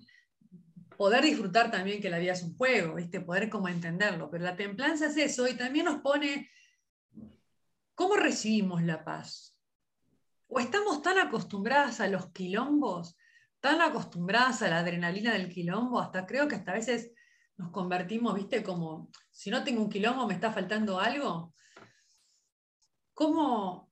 poder 0.94 1.24
disfrutar 1.24 1.70
también 1.70 2.02
que 2.02 2.10
la 2.10 2.18
vida 2.18 2.34
es 2.34 2.42
un 2.42 2.54
juego, 2.54 2.96
¿viste? 2.96 3.22
Poder 3.22 3.48
como 3.48 3.66
entenderlo, 3.66 4.28
pero 4.30 4.44
la 4.44 4.54
templanza 4.54 5.06
es 5.06 5.16
eso 5.16 5.48
y 5.48 5.54
también 5.54 5.86
nos 5.86 6.02
pone, 6.02 6.50
¿cómo 7.94 8.16
recibimos 8.16 8.82
la 8.82 9.02
paz? 9.06 9.56
¿O 10.48 10.60
estamos 10.60 11.00
tan 11.00 11.16
acostumbradas 11.16 11.98
a 12.00 12.08
los 12.08 12.30
quilombos, 12.30 13.16
tan 13.60 13.80
acostumbradas 13.80 14.60
a 14.60 14.68
la 14.68 14.80
adrenalina 14.80 15.32
del 15.32 15.48
quilombo, 15.48 15.98
hasta 15.98 16.26
creo 16.26 16.46
que 16.46 16.56
hasta 16.56 16.72
a 16.72 16.74
veces 16.74 17.10
nos 17.56 17.70
convertimos, 17.70 18.34
viste, 18.34 18.62
como, 18.62 19.10
si 19.30 19.50
no 19.50 19.62
tengo 19.62 19.82
un 19.82 19.90
quilombo, 19.90 20.26
me 20.26 20.34
está 20.34 20.52
faltando 20.52 20.98
algo. 20.98 21.54
¿Cómo, 23.14 23.90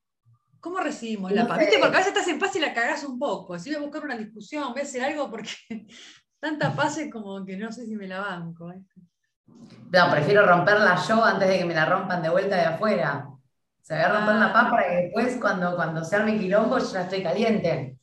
cómo 0.59 0.79
recibimos 0.79 1.31
la 1.31 1.47
paz? 1.47 1.59
¿Viste? 1.59 1.77
Porque 1.79 1.95
a 1.95 1.99
veces 1.99 2.13
estás 2.13 2.27
en 2.27 2.39
paz 2.39 2.55
y 2.55 2.59
la 2.59 2.73
cagás 2.73 3.03
un 3.03 3.19
poco. 3.19 3.57
Si 3.57 3.69
voy 3.69 3.77
a 3.77 3.85
buscar 3.85 4.03
una 4.03 4.17
discusión, 4.17 4.71
voy 4.71 4.81
a 4.81 4.83
hacer 4.83 5.03
algo 5.03 5.29
porque 5.29 5.51
tanta 6.39 6.75
paz 6.75 6.97
es 6.97 7.11
como 7.11 7.45
que 7.45 7.57
no 7.57 7.71
sé 7.71 7.85
si 7.85 7.95
me 7.95 8.07
la 8.07 8.19
banco. 8.19 8.73
No, 9.45 10.11
prefiero 10.11 10.45
romperla 10.45 10.95
yo 11.07 11.23
antes 11.23 11.47
de 11.47 11.59
que 11.59 11.65
me 11.65 11.73
la 11.73 11.85
rompan 11.85 12.21
de 12.21 12.29
vuelta 12.29 12.55
de 12.55 12.63
afuera. 12.63 13.27
Se 13.81 13.95
voy 13.95 14.03
a 14.03 14.09
romper 14.09 14.35
la 14.35 14.53
paz 14.53 14.69
para 14.71 14.87
que 14.87 14.95
después, 14.95 15.37
cuando, 15.37 15.75
cuando 15.75 16.03
se 16.03 16.15
arme 16.15 16.39
quilombo, 16.39 16.79
yo 16.79 16.93
ya 16.93 17.01
estoy 17.01 17.23
caliente. 17.23 17.97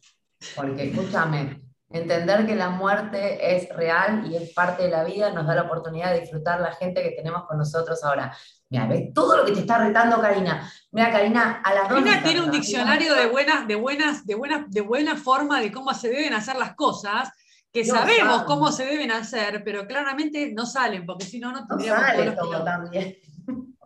Porque 0.54 0.90
escúchame, 0.90 1.67
Entender 1.90 2.44
que 2.44 2.54
la 2.54 2.68
muerte 2.68 3.56
es 3.56 3.70
real 3.70 4.30
y 4.30 4.36
es 4.36 4.52
parte 4.52 4.82
de 4.82 4.90
la 4.90 5.04
vida 5.04 5.32
nos 5.32 5.46
da 5.46 5.54
la 5.54 5.62
oportunidad 5.62 6.12
de 6.12 6.20
disfrutar 6.20 6.60
la 6.60 6.72
gente 6.72 7.02
que 7.02 7.12
tenemos 7.12 7.46
con 7.46 7.56
nosotros 7.56 8.04
ahora. 8.04 8.36
Mira, 8.68 8.86
ves 8.86 9.14
todo 9.14 9.38
lo 9.38 9.46
que 9.46 9.52
te 9.52 9.60
está 9.60 9.78
retando 9.78 10.20
Karina. 10.20 10.70
Mira, 10.92 11.10
Karina, 11.10 11.62
a 11.64 11.72
las. 11.72 11.88
Karina 11.88 12.22
tiene 12.22 12.42
un 12.42 12.50
diccionario 12.50 13.14
de 13.14 13.26
buenas, 13.28 13.66
de 13.66 13.74
buenas, 13.76 14.26
de 14.26 14.34
buenas, 14.34 14.70
de 14.70 14.82
buena 14.82 15.16
forma 15.16 15.60
de 15.60 15.72
cómo 15.72 15.94
se 15.94 16.10
deben 16.10 16.34
hacer 16.34 16.56
las 16.56 16.74
cosas, 16.74 17.30
que 17.72 17.86
sabemos 17.86 18.42
cómo 18.42 18.70
se 18.70 18.84
deben 18.84 19.10
hacer, 19.10 19.62
pero 19.64 19.86
claramente 19.86 20.52
no 20.54 20.66
salen, 20.66 21.06
porque 21.06 21.24
si 21.24 21.40
no, 21.40 21.52
no 21.52 21.66
tendríamos 21.66 22.02
no 22.02 22.06
sale 22.06 22.32
todo 22.32 22.64
también. 22.64 23.16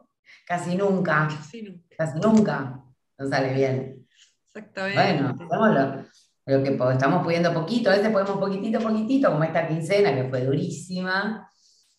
Casi 0.44 0.74
nunca. 0.74 1.28
Casi 1.28 1.62
nunca. 1.62 1.96
Casi 1.96 2.18
nunca. 2.18 2.84
No 3.16 3.28
sale 3.28 3.54
bien. 3.54 4.08
Exactamente. 4.48 5.22
Bueno, 5.22 5.38
hagámoslo 5.40 6.04
lo 6.46 6.62
que 6.62 6.70
estamos 6.92 7.22
pudiendo 7.22 7.54
poquito, 7.54 7.90
a 7.90 7.94
veces 7.94 8.10
podemos 8.10 8.38
poquitito, 8.38 8.80
poquitito, 8.80 9.30
como 9.30 9.44
esta 9.44 9.68
quincena 9.68 10.14
que 10.14 10.24
fue 10.24 10.44
durísima. 10.44 11.48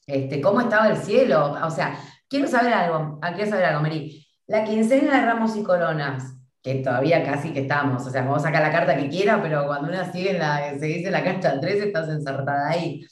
Este, 0.05 0.41
¿Cómo 0.41 0.61
estaba 0.61 0.89
el 0.89 0.97
cielo? 0.97 1.57
O 1.63 1.69
sea, 1.69 1.97
quiero 2.27 2.47
saber 2.47 2.73
algo, 2.73 3.19
ah, 3.21 3.33
quiero 3.33 3.49
saber 3.49 3.65
algo, 3.65 3.81
Mary. 3.81 4.27
La 4.47 4.65
quincena 4.65 5.19
de 5.19 5.25
ramos 5.25 5.55
y 5.55 5.63
coronas, 5.63 6.35
que 6.61 6.75
todavía 6.75 7.23
casi 7.23 7.53
que 7.53 7.61
estamos, 7.61 8.05
o 8.05 8.09
sea, 8.09 8.23
vamos 8.23 8.39
a 8.39 8.47
sacar 8.47 8.61
la 8.61 8.71
carta 8.71 8.97
que 8.97 9.09
quiera, 9.09 9.41
pero 9.41 9.65
cuando 9.65 9.87
una 9.87 10.11
sigue 10.11 10.31
en 10.31 10.39
la, 10.39 10.77
se 10.77 10.85
dice 10.85 11.11
la 11.11 11.23
carta 11.23 11.59
3, 11.59 11.83
estás 11.83 12.09
ensartada 12.09 12.69
ahí. 12.69 13.05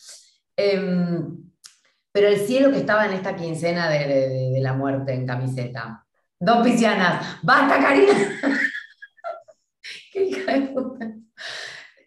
Em, 0.58 1.38
pero 2.12 2.28
el 2.28 2.40
cielo 2.40 2.72
que 2.72 2.80
estaba 2.80 3.06
en 3.06 3.14
esta 3.14 3.36
quincena 3.36 3.90
de, 3.90 4.60
la 4.62 4.74
muerte 4.74 5.14
en 5.14 5.26
camiseta. 5.26 6.06
Dos 6.40 6.64
piscianas. 6.64 7.38
¡Basta, 7.42 7.80
Karina! 7.80 8.14
¡Qué 10.12 10.26
hija 10.26 10.52
de 10.54 10.62
puta! 10.68 10.91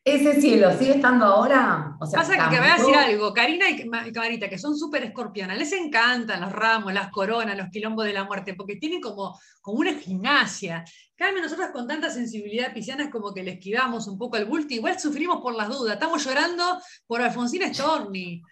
¿Ese 0.06 0.38
cielo 0.38 0.70
sigue 0.76 0.96
estando 0.96 1.24
ahora? 1.24 1.96
O 1.98 2.04
sea, 2.04 2.20
Pasa 2.20 2.34
que, 2.34 2.54
que 2.54 2.60
voy 2.60 2.68
a 2.68 2.76
decir 2.76 2.94
algo, 2.94 3.32
Karina 3.32 3.70
y 3.70 3.88
Marita, 3.88 4.50
que 4.50 4.58
son 4.58 4.76
súper 4.76 5.02
escorpionas, 5.04 5.56
les 5.56 5.72
encantan 5.72 6.42
los 6.42 6.52
ramos, 6.52 6.92
las 6.92 7.10
coronas, 7.10 7.56
los 7.56 7.70
quilombos 7.70 8.04
de 8.04 8.12
la 8.12 8.24
muerte, 8.24 8.52
porque 8.52 8.76
tienen 8.76 9.00
como, 9.00 9.40
como 9.62 9.78
una 9.78 9.94
gimnasia. 9.94 10.84
Cada 11.16 11.32
vez 11.32 11.42
nosotros 11.42 11.70
con 11.72 11.88
tanta 11.88 12.10
sensibilidad 12.10 12.74
pisciana 12.74 13.04
es 13.04 13.10
como 13.10 13.32
que 13.32 13.42
le 13.42 13.52
esquivamos 13.52 14.06
un 14.06 14.18
poco 14.18 14.36
el 14.36 14.44
bulto, 14.44 14.74
igual 14.74 15.00
sufrimos 15.00 15.40
por 15.40 15.54
las 15.54 15.70
dudas, 15.70 15.94
estamos 15.94 16.22
llorando 16.22 16.78
por 17.06 17.22
Alfonsina 17.22 17.72
Storni 17.72 18.42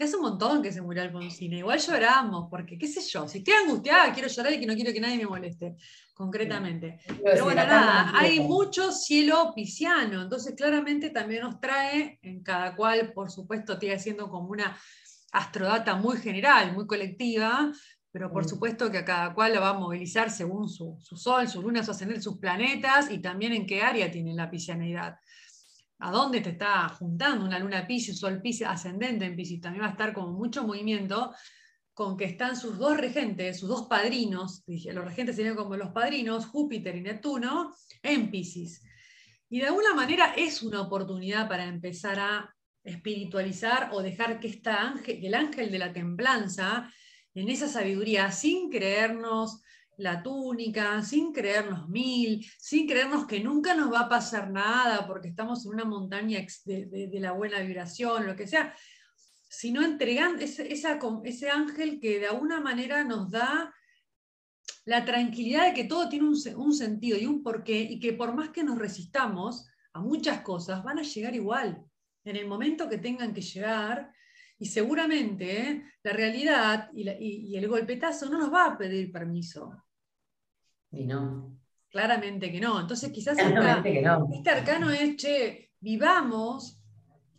que 0.00 0.04
hace 0.04 0.16
un 0.16 0.22
montón 0.22 0.62
que 0.62 0.72
se 0.72 0.80
murió 0.80 1.02
Alfonsina. 1.02 1.58
Igual 1.58 1.78
lloramos, 1.78 2.48
porque 2.48 2.78
qué 2.78 2.86
sé 2.86 3.02
yo, 3.02 3.28
si 3.28 3.38
estoy 3.38 3.52
angustiada, 3.52 4.10
quiero 4.14 4.30
llorar 4.30 4.54
y 4.54 4.58
que 4.58 4.64
no 4.64 4.74
quiero 4.74 4.94
que 4.94 5.00
nadie 5.00 5.18
me 5.18 5.26
moleste, 5.26 5.76
concretamente. 6.14 7.00
Pero 7.22 7.44
bueno, 7.44 7.66
nada, 7.66 8.10
hay 8.18 8.40
mucho 8.40 8.92
cielo 8.92 9.52
pisciano, 9.54 10.22
entonces 10.22 10.54
claramente 10.56 11.10
también 11.10 11.42
nos 11.42 11.60
trae, 11.60 12.18
en 12.22 12.42
cada 12.42 12.74
cual, 12.74 13.12
por 13.12 13.30
supuesto, 13.30 13.78
sigue 13.78 13.98
siendo 13.98 14.30
como 14.30 14.48
una 14.48 14.74
astrodata 15.32 15.94
muy 15.96 16.16
general, 16.16 16.72
muy 16.72 16.86
colectiva, 16.86 17.70
pero 18.10 18.32
por 18.32 18.48
supuesto 18.48 18.90
que 18.90 18.96
a 18.96 19.04
cada 19.04 19.34
cual 19.34 19.52
la 19.52 19.60
va 19.60 19.68
a 19.68 19.78
movilizar 19.78 20.30
según 20.30 20.70
su, 20.70 20.96
su 20.98 21.18
sol, 21.18 21.46
su 21.46 21.60
luna, 21.60 21.84
su 21.84 21.90
ascendente, 21.90 22.22
sus 22.22 22.38
planetas 22.38 23.10
y 23.10 23.18
también 23.18 23.52
en 23.52 23.66
qué 23.66 23.82
área 23.82 24.10
tiene 24.10 24.32
la 24.32 24.50
piscianidad 24.50 25.18
a 26.00 26.10
dónde 26.10 26.40
te 26.40 26.50
está 26.50 26.88
juntando 26.88 27.44
una 27.44 27.58
luna 27.58 27.86
Pisces, 27.86 28.18
Sol 28.18 28.40
Pisces, 28.40 28.66
ascendente 28.66 29.26
en 29.26 29.36
Pisces, 29.36 29.60
también 29.60 29.84
va 29.84 29.88
a 29.88 29.92
estar 29.92 30.12
como 30.12 30.32
mucho 30.32 30.66
movimiento 30.66 31.32
con 31.92 32.16
que 32.16 32.24
están 32.24 32.56
sus 32.56 32.78
dos 32.78 32.96
regentes, 32.96 33.60
sus 33.60 33.68
dos 33.68 33.86
padrinos, 33.86 34.64
los 34.66 35.04
regentes 35.04 35.36
serían 35.36 35.56
como 35.56 35.76
los 35.76 35.90
padrinos, 35.90 36.46
Júpiter 36.46 36.96
y 36.96 37.02
Neptuno, 37.02 37.74
en 38.02 38.30
Pisces. 38.30 38.82
Y 39.50 39.60
de 39.60 39.66
alguna 39.66 39.94
manera 39.94 40.32
es 40.36 40.62
una 40.62 40.80
oportunidad 40.80 41.48
para 41.48 41.64
empezar 41.64 42.18
a 42.18 42.56
espiritualizar 42.82 43.90
o 43.92 44.00
dejar 44.00 44.40
que 44.40 44.48
esta 44.48 44.80
ángel, 44.80 45.24
el 45.24 45.34
ángel 45.34 45.70
de 45.70 45.78
la 45.78 45.92
templanza, 45.92 46.90
en 47.34 47.48
esa 47.48 47.68
sabiduría, 47.68 48.32
sin 48.32 48.70
creernos 48.70 49.62
la 50.00 50.22
túnica, 50.22 51.02
sin 51.02 51.32
creernos 51.32 51.88
mil, 51.88 52.44
sin 52.58 52.86
creernos 52.86 53.26
que 53.26 53.40
nunca 53.40 53.74
nos 53.74 53.92
va 53.92 54.00
a 54.00 54.08
pasar 54.08 54.50
nada 54.50 55.06
porque 55.06 55.28
estamos 55.28 55.64
en 55.64 55.72
una 55.72 55.84
montaña 55.84 56.44
de, 56.64 57.10
la 57.20 57.32
buena 57.32 57.60
vibración, 57.60 58.26
lo 58.26 58.34
que 58.34 58.46
sea, 58.46 58.74
sino 59.48 59.82
entregando 59.82 60.42
ese, 60.42 60.72
ese 60.72 61.50
ángel 61.50 62.00
que 62.00 62.20
de 62.20 62.28
alguna 62.28 62.60
manera 62.60 63.04
nos 63.04 63.30
da 63.30 63.74
la 64.84 65.04
tranquilidad 65.04 65.66
de 65.66 65.74
que 65.74 65.84
todo 65.84 66.08
tiene 66.08 66.28
un, 66.28 66.36
un, 66.56 66.74
sentido 66.74 67.18
y 67.18 67.26
un 67.26 67.42
porqué, 67.42 67.80
y 67.80 68.00
que 68.00 68.12
por 68.14 68.34
más 68.34 68.50
que 68.50 68.64
nos 68.64 68.78
resistamos 68.78 69.68
a 69.92 70.00
muchas 70.00 70.40
cosas, 70.40 70.82
van 70.82 70.98
a 70.98 71.02
llegar 71.02 71.34
igual, 71.34 71.84
en 72.24 72.36
el 72.36 72.46
momento 72.46 72.88
que 72.88 72.98
tengan 72.98 73.34
que 73.34 73.42
llegar, 73.42 74.12
y 74.60 74.66
seguramente 74.66 75.84
la 76.02 76.12
realidad 76.12 76.90
y, 76.92 77.08
y, 77.08 77.56
el 77.56 77.66
golpetazo 77.66 78.28
no 78.28 78.38
nos 78.38 78.52
va 78.52 78.66
a 78.66 78.78
pedir 78.78 79.10
permiso. 79.10 79.82
Y 80.90 81.04
no. 81.04 81.56
Claramente 81.90 82.50
que 82.50 82.60
no. 82.60 82.80
Entonces 82.80 83.10
quizás 83.10 83.36
este 83.38 84.50
arcano 84.50 84.90
es, 84.90 85.16
che, 85.16 85.70
vivamos 85.80 86.80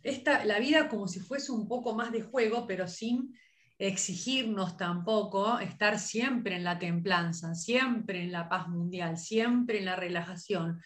esta, 0.02 0.44
la 0.44 0.58
vida 0.58 0.88
como 0.88 1.08
si 1.08 1.20
fuese 1.20 1.52
un 1.52 1.68
poco 1.68 1.94
más 1.94 2.12
de 2.12 2.22
juego, 2.22 2.66
pero 2.66 2.86
sin 2.88 3.34
exigirnos 3.78 4.76
tampoco 4.76 5.58
estar 5.58 5.98
siempre 5.98 6.56
en 6.56 6.64
la 6.64 6.78
templanza, 6.78 7.54
siempre 7.54 8.22
en 8.22 8.32
la 8.32 8.48
paz 8.48 8.68
mundial, 8.68 9.16
siempre 9.16 9.78
en 9.78 9.86
la 9.86 9.96
relajación, 9.96 10.80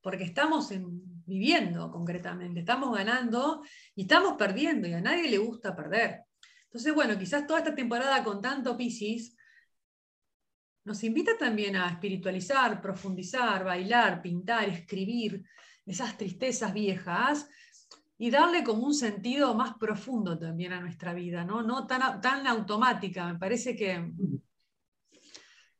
porque 0.00 0.24
estamos 0.24 0.70
viviendo 1.24 1.90
concretamente, 1.90 2.60
estamos 2.60 2.94
ganando 2.94 3.62
y 3.94 4.02
estamos 4.02 4.34
perdiendo 4.36 4.88
y 4.88 4.92
a 4.92 5.00
nadie 5.00 5.30
le 5.30 5.38
gusta 5.38 5.74
perder. 5.74 6.24
Entonces, 6.64 6.94
bueno, 6.94 7.18
quizás 7.18 7.46
toda 7.46 7.60
esta 7.60 7.74
temporada 7.74 8.22
con 8.24 8.40
tanto 8.40 8.76
Pisces 8.76 9.36
nos 10.84 11.04
invita 11.04 11.36
también 11.38 11.76
a 11.76 11.88
espiritualizar, 11.88 12.80
profundizar, 12.80 13.64
bailar, 13.64 14.20
pintar, 14.20 14.68
escribir 14.68 15.44
esas 15.86 16.16
tristezas 16.16 16.72
viejas 16.72 17.48
y 18.18 18.30
darle 18.30 18.62
como 18.62 18.86
un 18.86 18.94
sentido 18.94 19.54
más 19.54 19.74
profundo 19.74 20.38
también 20.38 20.72
a 20.72 20.80
nuestra 20.80 21.12
vida, 21.12 21.44
no, 21.44 21.62
no 21.62 21.86
tan, 21.86 22.20
tan 22.20 22.46
automática. 22.46 23.32
Me 23.32 23.38
parece 23.38 23.74
que 23.74 24.12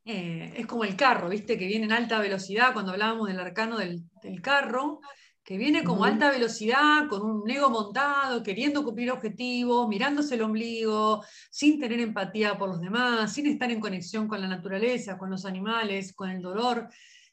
eh, 0.04 0.54
es 0.56 0.66
como 0.66 0.84
el 0.84 0.96
carro, 0.96 1.28
¿viste? 1.28 1.56
Que 1.56 1.66
viene 1.66 1.84
en 1.84 1.92
alta 1.92 2.18
velocidad, 2.18 2.72
cuando 2.72 2.92
hablábamos 2.92 3.28
del 3.28 3.38
arcano 3.38 3.78
del, 3.78 4.02
carro, 4.42 5.00
que 5.44 5.56
viene 5.56 5.82
como 5.82 6.04
alta 6.04 6.30
velocidad, 6.30 7.08
con 7.08 7.22
un 7.22 7.50
ego 7.50 7.68
montado, 7.68 8.42
queriendo 8.42 8.84
cumplir 8.84 9.10
objetivos, 9.10 9.88
mirándose 9.88 10.36
el 10.36 10.42
ombligo, 10.42 11.24
sin 11.50 11.80
tener 11.80 11.98
empatía 12.00 12.56
por 12.56 12.68
los 12.68 12.80
demás, 12.80 13.32
sin 13.32 13.46
estar 13.46 13.70
en 13.70 13.80
conexión 13.80 14.28
con 14.28 14.40
la 14.40 14.46
naturaleza, 14.46 15.18
con 15.18 15.30
los 15.30 15.44
animales, 15.44 16.14
con 16.14 16.30
el 16.30 16.40
dolor. 16.40 16.88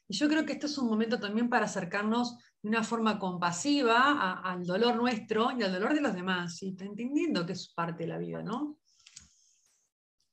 Y 0.08 0.14
yo 0.14 0.28
creo 0.28 0.44
que 0.44 0.54
este 0.54 0.66
es 0.66 0.76
un 0.76 0.88
momento 0.88 1.20
también 1.20 1.48
para 1.48 1.66
acercarnos 1.66 2.36
de 2.62 2.68
una 2.68 2.82
forma 2.82 3.18
compasiva 3.18 4.40
al 4.42 4.66
dolor 4.66 4.96
nuestro 4.96 5.52
y 5.56 5.62
al 5.62 5.72
dolor 5.72 5.94
de 5.94 6.00
los 6.00 6.14
demás, 6.14 6.60
y 6.62 6.76
entendiendo 6.80 7.46
que 7.46 7.52
es 7.52 7.68
parte 7.68 8.02
de 8.02 8.08
la 8.08 8.18
vida, 8.18 8.42
¿no? 8.42 8.76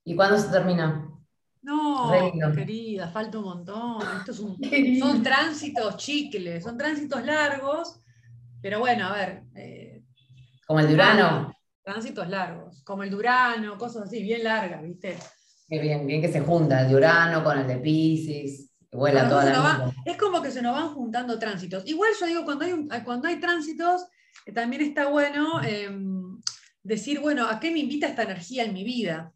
¿Y 0.04 0.16
cuándo 0.16 0.38
se 0.38 0.50
termina? 0.50 1.14
No, 1.62 2.12
querida, 2.56 3.10
falta 3.10 3.40
un 3.40 3.46
montón. 3.46 4.02
Estos 4.20 4.38
son 5.00 5.24
tránsitos 5.24 5.98
chicles, 5.98 6.64
son 6.64 6.78
tránsitos 6.78 7.24
largos, 7.26 8.00
pero 8.62 8.80
bueno, 8.80 9.08
a 9.08 9.14
ver. 9.14 9.44
Eh, 9.56 10.04
como 10.66 10.80
el 10.80 10.90
Durano. 10.90 11.54
Tránsitos 11.84 12.28
largos, 12.28 12.84
como 12.84 13.04
el 13.04 13.10
Durano, 13.10 13.78
cosas 13.78 14.04
así, 14.04 14.22
bien 14.22 14.44
largas, 14.44 14.84
¿viste? 14.84 15.18
Qué 15.70 15.80
bien, 15.80 16.06
bien 16.06 16.22
que 16.22 16.32
se 16.32 16.42
junta 16.42 16.82
el 16.82 16.92
Durano 16.92 17.44
con 17.44 17.58
el 17.58 17.68
de 17.68 17.78
Pisces. 17.78 18.72
Vuela 18.92 19.28
toda 19.28 19.46
la 19.46 19.94
es 20.06 20.18
como 20.18 20.42
que 20.42 20.50
se 20.50 20.62
nos 20.62 20.74
van 20.74 20.94
juntando 20.94 21.38
tránsitos. 21.38 21.86
Igual 21.86 22.12
yo 22.20 22.26
digo, 22.26 22.46
cuando 22.46 22.66
hay, 22.66 23.04
cuando 23.04 23.28
hay 23.28 23.40
tránsitos, 23.40 24.08
eh, 24.46 24.54
también 24.54 24.82
está 24.82 25.08
bueno 25.08 25.62
em, 25.64 26.40
decir, 26.84 27.20
bueno, 27.20 27.48
¿a 27.48 27.60
qué 27.60 27.70
me 27.72 27.80
invita 27.80 28.08
esta 28.08 28.24
energía 28.24 28.64
en 28.64 28.74
mi 28.74 28.84
vida? 28.84 29.34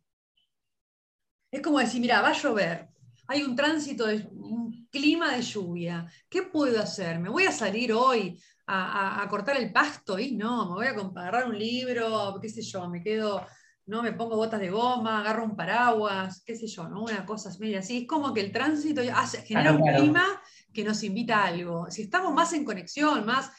Es 1.51 1.62
como 1.62 1.79
decir, 1.79 2.00
mira, 2.00 2.22
va 2.22 2.29
a 2.29 2.34
llover, 2.34 2.88
hay 3.27 3.43
un 3.43 3.55
tránsito, 3.55 4.08
de, 4.08 4.25
un 4.31 4.88
clima 4.89 5.36
de 5.36 5.41
lluvia, 5.41 6.10
¿qué 6.29 6.43
puedo 6.43 6.81
hacer? 6.81 7.20
¿Me 7.20 7.29
voy 7.29 7.43
a 7.43 7.51
salir 7.51 7.91
hoy 7.91 8.41
a, 8.67 9.27
cortar 9.29 9.58
el 9.58 9.72
pasto? 9.72 10.17
Y 10.17 10.31
no, 10.31 10.70
me 10.70 10.75
voy 10.75 10.86
a 10.88 10.91
agarrar 10.91 11.48
un 11.50 11.60
libro, 11.60 12.39
qué 12.41 12.48
sé 12.48 12.62
yo, 12.62 12.89
me 12.89 13.03
quedo, 13.03 13.46
no 13.86 14.01
me 14.01 14.13
pongo 14.13 14.38
botas 14.38 14.62
de 14.62 14.70
goma, 14.70 15.20
agarro 15.20 15.43
un 15.43 15.55
paraguas, 15.58 16.41
qué 16.46 16.55
sé 16.55 16.67
yo, 16.67 16.88
¿no? 16.88 17.03
Una 17.03 17.25
cosa 17.25 17.51
media 17.60 17.79
así. 17.79 18.00
Es 18.00 18.08
como 18.08 18.34
que 18.34 18.41
el 18.41 18.51
tránsito 18.53 19.01
hace, 19.13 19.41
genera 19.41 19.74
un 19.74 19.81
clima 19.81 20.25
que 20.74 20.86
nos 20.86 21.03
invita 21.03 21.43
a 21.43 21.48
algo. 21.48 21.91
Si 21.91 22.03
estamos 22.03 22.34
más 22.34 22.53
en 22.53 22.63
conexión, 22.63 23.25
más, 23.25 23.51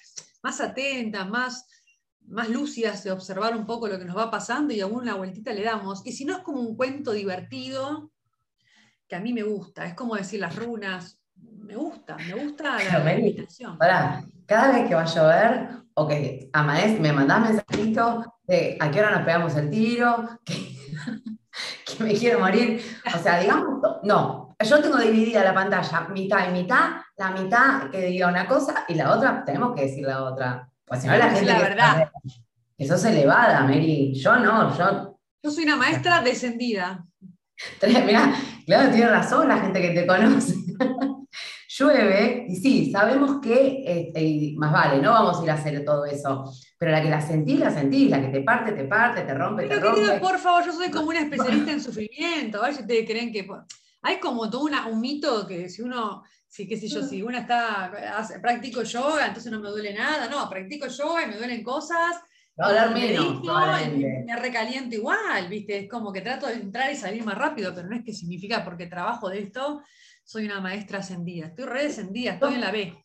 más 0.42 0.60
atentas, 0.62 1.28
más 1.28 1.66
más 2.26 2.48
lúcidas 2.48 3.04
de 3.04 3.10
observar 3.10 3.56
un 3.56 3.66
poco 3.66 3.88
lo 3.88 3.98
que 3.98 4.04
nos 4.04 4.16
va 4.16 4.30
pasando 4.30 4.72
y 4.72 4.80
alguna 4.80 5.14
vueltita 5.14 5.52
le 5.52 5.64
damos. 5.64 6.02
Y 6.06 6.12
si 6.12 6.24
no 6.24 6.36
es 6.36 6.42
como 6.42 6.60
un 6.60 6.76
cuento 6.76 7.12
divertido, 7.12 8.10
que 9.06 9.16
a 9.16 9.20
mí 9.20 9.32
me 9.32 9.42
gusta, 9.42 9.84
es 9.84 9.94
como 9.94 10.16
decir 10.16 10.40
las 10.40 10.56
runas, 10.56 11.18
me 11.36 11.76
gusta, 11.76 12.16
me 12.16 12.34
gusta 12.34 12.78
la, 12.78 13.14
invitación. 13.14 13.78
cada 14.46 14.72
vez 14.72 14.88
que 14.88 14.94
va 14.94 15.02
a 15.02 15.06
llover, 15.06 15.68
ok, 15.94 16.12
Amaes, 16.52 17.00
me 17.00 17.12
mandás 17.12 17.40
mensajito 17.40 18.34
de 18.44 18.76
a 18.80 18.90
qué 18.90 19.00
hora 19.00 19.16
nos 19.16 19.24
pegamos 19.24 19.54
el 19.56 19.70
tiro, 19.70 20.28
que, 20.44 20.76
que 21.86 22.04
me 22.04 22.14
quiero 22.14 22.40
morir. 22.40 22.80
O 23.14 23.18
sea, 23.18 23.40
digamos, 23.40 23.80
no, 24.02 24.42
yo 24.64 24.80
tengo 24.80 24.98
dividida 24.98 25.44
la 25.44 25.54
pantalla, 25.54 26.08
mitad 26.08 26.48
y 26.48 26.52
mitad, 26.52 27.02
la 27.16 27.30
mitad 27.30 27.90
que 27.90 28.06
diga 28.06 28.28
una 28.28 28.46
cosa 28.46 28.84
y 28.88 28.94
la 28.94 29.14
otra 29.14 29.44
tenemos 29.44 29.74
que 29.74 29.82
decir 29.82 30.06
la 30.06 30.22
otra. 30.24 30.68
Pues 30.92 31.04
la 31.04 31.30
gente. 31.30 31.46
La 31.46 31.58
verdad. 31.58 32.12
Que 32.76 32.86
sos 32.86 33.02
elevada, 33.06 33.62
Mary. 33.62 34.12
Yo 34.14 34.36
no, 34.36 34.76
yo. 34.76 35.18
Yo 35.42 35.50
soy 35.50 35.64
una 35.64 35.76
maestra 35.76 36.20
descendida. 36.20 37.06
Mira, 38.06 38.34
claro, 38.66 38.90
tiene 38.90 39.08
razón 39.08 39.48
la 39.48 39.58
gente 39.58 39.80
que 39.80 39.90
te 39.90 40.06
conoce. 40.06 40.54
Llueve, 41.78 42.44
y 42.46 42.56
sí, 42.56 42.92
sabemos 42.92 43.40
que 43.40 43.82
este, 43.86 44.52
más 44.58 44.70
vale, 44.70 45.00
no 45.00 45.12
vamos 45.12 45.40
a 45.40 45.44
ir 45.44 45.50
a 45.50 45.54
hacer 45.54 45.82
todo 45.82 46.04
eso. 46.04 46.52
Pero 46.76 46.92
la 46.92 47.00
que 47.00 47.08
la 47.08 47.22
sentís, 47.22 47.60
la 47.60 47.70
sentís, 47.70 48.10
la 48.10 48.20
que 48.20 48.28
te 48.28 48.42
parte, 48.42 48.72
te 48.72 48.84
parte, 48.84 49.22
te 49.22 49.32
rompe, 49.32 49.66
te 49.66 49.80
rompe. 49.80 50.02
Querido, 50.02 50.20
por 50.20 50.38
favor, 50.38 50.66
yo 50.66 50.72
soy 50.72 50.90
como 50.90 51.08
una 51.08 51.20
especialista 51.22 51.72
en 51.72 51.80
sufrimiento. 51.80 52.58
A 52.58 52.66
ver 52.66 52.74
si 52.74 52.82
ustedes 52.82 53.08
creen 53.08 53.32
que. 53.32 53.48
Hay 54.02 54.20
como 54.20 54.50
todo 54.50 54.64
un 54.64 55.00
mito 55.00 55.46
que 55.46 55.70
si 55.70 55.80
uno 55.80 56.22
Sí, 56.52 56.68
qué 56.68 56.76
sé 56.76 56.86
yo, 56.86 57.02
si 57.02 57.22
una 57.22 57.38
está, 57.38 57.86
hace, 58.14 58.38
practico 58.38 58.82
yoga, 58.82 59.26
entonces 59.26 59.50
no 59.50 59.58
me 59.58 59.70
duele 59.70 59.94
nada, 59.94 60.28
no, 60.28 60.50
practico 60.50 60.86
yoga 60.86 61.22
y 61.22 61.28
me 61.28 61.38
duelen 61.38 61.62
cosas. 61.62 62.20
A 62.58 62.88
menos, 62.88 63.40
me 63.42 64.36
recaliento 64.36 64.94
igual, 64.94 65.48
¿viste? 65.48 65.78
Es 65.78 65.88
como 65.88 66.12
que 66.12 66.20
trato 66.20 66.46
de 66.46 66.56
entrar 66.56 66.92
y 66.92 66.96
salir 66.96 67.24
más 67.24 67.38
rápido, 67.38 67.72
pero 67.74 67.88
no 67.88 67.96
es 67.96 68.04
que 68.04 68.12
significa 68.12 68.62
porque 68.62 68.84
trabajo 68.86 69.30
de 69.30 69.38
esto, 69.38 69.80
soy 70.22 70.44
una 70.44 70.60
maestra 70.60 70.98
ascendida. 70.98 71.46
Estoy 71.46 71.64
re 71.64 71.84
descendida, 71.84 72.32
estoy 72.34 72.52
en 72.52 72.60
la 72.60 72.70
B. 72.70 73.02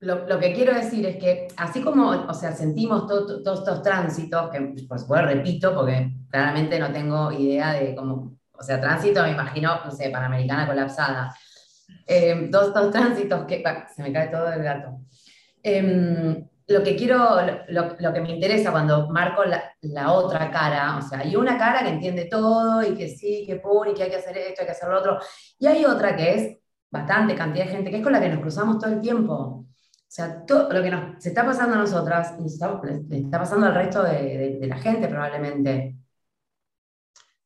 Lo, 0.00 0.40
que 0.40 0.52
quiero 0.52 0.74
decir 0.74 1.06
es 1.06 1.18
que 1.18 1.46
así 1.56 1.82
como, 1.82 2.10
o 2.10 2.34
sea, 2.34 2.50
sentimos 2.50 3.06
todos 3.06 3.60
estos 3.60 3.82
tránsitos, 3.84 4.50
que 4.50 4.60
por 4.88 4.98
supuesto 4.98 5.26
repito, 5.28 5.72
porque 5.72 6.16
claramente 6.28 6.80
no 6.80 6.90
tengo 6.90 7.30
idea 7.30 7.74
de 7.74 7.94
cómo, 7.94 8.36
o 8.50 8.62
sea, 8.64 8.80
tránsito 8.80 9.22
me 9.22 9.30
imagino, 9.30 9.84
no 9.84 9.90
sé, 9.92 10.10
Panamericana 10.10 10.66
colapsada, 10.66 11.32
eh, 12.06 12.48
dos, 12.50 12.72
dos, 12.74 12.90
tránsitos 12.90 13.44
que... 13.46 13.62
se 13.94 14.02
me 14.02 14.12
cae 14.12 14.28
todo 14.28 14.52
el 14.52 14.62
gato. 14.62 15.00
Em, 15.62 16.48
lo 16.68 16.82
que 16.82 16.96
quiero, 16.96 17.18
lo, 17.68 17.96
lo, 17.98 18.12
que 18.12 18.20
me 18.20 18.30
interesa 18.30 18.70
cuando 18.70 19.08
marco 19.10 19.44
la, 19.44 19.62
la, 19.82 20.12
otra 20.12 20.50
cara, 20.50 20.96
o 20.96 21.02
sea, 21.02 21.20
hay 21.20 21.36
una 21.36 21.58
cara 21.58 21.82
que 21.82 21.90
entiende 21.90 22.26
todo 22.26 22.82
y 22.82 22.94
que 22.94 23.08
sí, 23.08 23.44
que 23.46 23.56
pone 23.56 23.90
y 23.90 23.94
que 23.94 24.04
hay 24.04 24.10
que 24.10 24.16
hacer 24.16 24.36
esto, 24.38 24.62
hay 24.62 24.66
que 24.66 24.72
hacer 24.72 24.88
lo 24.88 24.98
otro, 24.98 25.18
y 25.58 25.66
hay 25.66 25.84
otra 25.84 26.16
que 26.16 26.34
es 26.34 26.58
bastante 26.90 27.34
cantidad 27.34 27.64
de 27.64 27.70
gente, 27.72 27.90
que 27.90 27.96
es 27.98 28.02
con 28.02 28.12
la 28.12 28.20
que 28.20 28.28
nos 28.28 28.40
cruzamos 28.40 28.78
todo 28.78 28.92
el 28.92 29.00
tiempo. 29.00 29.34
O 29.34 30.14
sea, 30.14 30.44
todo 30.44 30.70
lo 30.70 30.82
que 30.82 30.90
nos, 30.90 31.22
se 31.22 31.30
está 31.30 31.44
pasando 31.44 31.74
a 31.74 31.78
nosotras, 31.78 32.34
le 32.38 33.18
está 33.18 33.38
pasando 33.38 33.66
al 33.66 33.74
resto 33.74 34.02
de, 34.02 34.58
de, 34.60 34.66
la 34.66 34.76
gente 34.76 35.08
probablemente. 35.08 35.96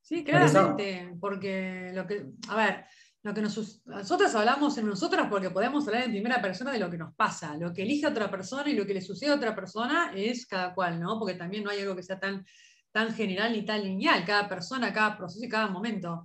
Sí, 0.01 0.25
claramente, 0.25 1.17
porque 1.21 1.93
lo 1.95 2.07
que, 2.07 2.27
a 2.49 2.57
ver, 2.57 2.87
lo 3.27 3.35
que 3.35 3.43
nosotros 3.43 4.35
hablamos 4.37 4.79
en 4.79 4.87
nosotras 4.87 5.27
porque 5.29 5.51
podemos 5.51 5.85
hablar 5.89 6.05
en 6.05 6.13
primera 6.13 6.41
persona 6.41 6.71
de 6.71 6.79
lo 6.79 6.89
que 6.89 6.97
nos 6.97 7.13
pasa. 7.13 7.57
Lo 7.57 7.73
que 7.73 7.83
elige 7.83 8.07
otra 8.07 8.31
persona 8.31 8.71
y 8.71 8.75
lo 8.75 8.87
que 8.87 8.95
le 8.95 9.01
sucede 9.01 9.31
a 9.31 9.35
otra 9.35 9.53
persona 9.53 10.13
es 10.15 10.47
cada 10.47 10.73
cual, 10.73 11.01
¿no? 11.01 11.19
Porque 11.19 11.35
también 11.35 11.65
no 11.65 11.71
hay 11.71 11.81
algo 11.81 11.97
que 11.97 12.05
sea 12.05 12.21
tan, 12.21 12.47
tan 12.93 13.13
general 13.13 13.53
ni 13.53 13.65
tan 13.65 13.83
lineal. 13.83 14.25
Cada 14.25 14.49
persona, 14.49 14.93
cada 14.93 15.17
proceso 15.19 15.45
y 15.45 15.49
cada 15.49 15.67
momento. 15.67 16.23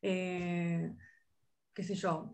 Eh, 0.00 0.90
qué 1.74 1.84
sé 1.84 1.94
yo, 1.94 2.32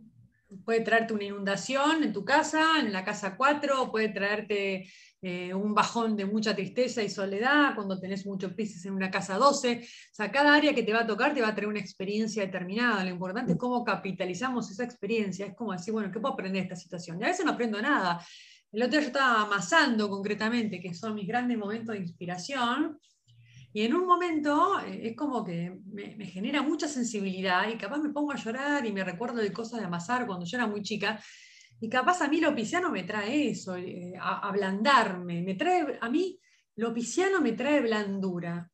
puede 0.64 0.82
traerte 0.82 1.12
una 1.12 1.24
inundación 1.24 2.04
en 2.04 2.12
tu 2.12 2.24
casa, 2.24 2.78
en 2.78 2.92
la 2.92 3.04
casa 3.04 3.36
4, 3.36 3.90
puede 3.90 4.10
traerte 4.10 4.88
eh, 5.28 5.52
un 5.52 5.74
bajón 5.74 6.16
de 6.16 6.24
mucha 6.24 6.54
tristeza 6.54 7.02
y 7.02 7.10
soledad 7.10 7.74
cuando 7.74 7.98
tenés 7.98 8.24
mucho 8.26 8.54
crisis 8.54 8.84
en 8.86 8.92
una 8.92 9.10
casa 9.10 9.36
12. 9.36 9.80
O 9.82 10.14
sea, 10.14 10.30
cada 10.30 10.54
área 10.54 10.72
que 10.72 10.84
te 10.84 10.92
va 10.92 11.00
a 11.00 11.06
tocar 11.06 11.34
te 11.34 11.40
va 11.40 11.48
a 11.48 11.54
traer 11.54 11.68
una 11.68 11.80
experiencia 11.80 12.44
determinada. 12.44 13.02
Lo 13.02 13.10
importante 13.10 13.52
es 13.52 13.58
cómo 13.58 13.82
capitalizamos 13.82 14.70
esa 14.70 14.84
experiencia. 14.84 15.46
Es 15.46 15.54
como 15.56 15.72
decir, 15.72 15.92
bueno, 15.92 16.12
¿qué 16.12 16.20
puedo 16.20 16.34
aprender 16.34 16.62
de 16.62 16.68
esta 16.68 16.76
situación? 16.76 17.20
Y 17.20 17.24
a 17.24 17.26
veces 17.26 17.44
no 17.44 17.52
aprendo 17.52 17.82
nada. 17.82 18.24
El 18.70 18.82
otro 18.82 18.92
día 18.92 19.00
yo 19.00 19.06
estaba 19.08 19.42
amasando 19.42 20.08
concretamente, 20.08 20.80
que 20.80 20.94
son 20.94 21.14
mis 21.14 21.26
grandes 21.26 21.58
momentos 21.58 21.94
de 21.94 22.02
inspiración, 22.02 22.98
y 23.76 23.82
en 23.82 23.94
un 23.94 24.06
momento 24.06 24.80
eh, 24.80 25.08
es 25.08 25.16
como 25.16 25.44
que 25.44 25.76
me, 25.92 26.24
genera 26.24 26.62
mucha 26.62 26.88
sensibilidad 26.88 27.68
y 27.68 27.76
capaz 27.76 27.98
me 27.98 28.10
pongo 28.10 28.32
a 28.32 28.36
llorar 28.36 28.86
y 28.86 28.92
me 28.92 29.04
recuerdo 29.04 29.36
de 29.36 29.52
cosas 29.52 29.80
de 29.80 29.86
amasar 29.86 30.26
cuando 30.26 30.46
yo 30.46 30.56
era 30.56 30.66
muy 30.66 30.82
chica. 30.82 31.20
Y 31.80 31.88
capaz 31.88 32.22
a 32.22 32.28
mí 32.28 32.40
lo 32.40 32.54
pisciano 32.54 32.90
me 32.90 33.02
trae 33.02 33.50
eso, 33.50 33.76
eh, 33.76 34.14
ablandarme. 34.18 35.42
Me 35.42 35.54
trae, 35.54 35.98
a 36.00 36.08
mí 36.08 36.38
lo 36.76 36.92
pisciano 36.94 37.40
me 37.40 37.52
trae 37.52 37.80
blandura. 37.80 38.70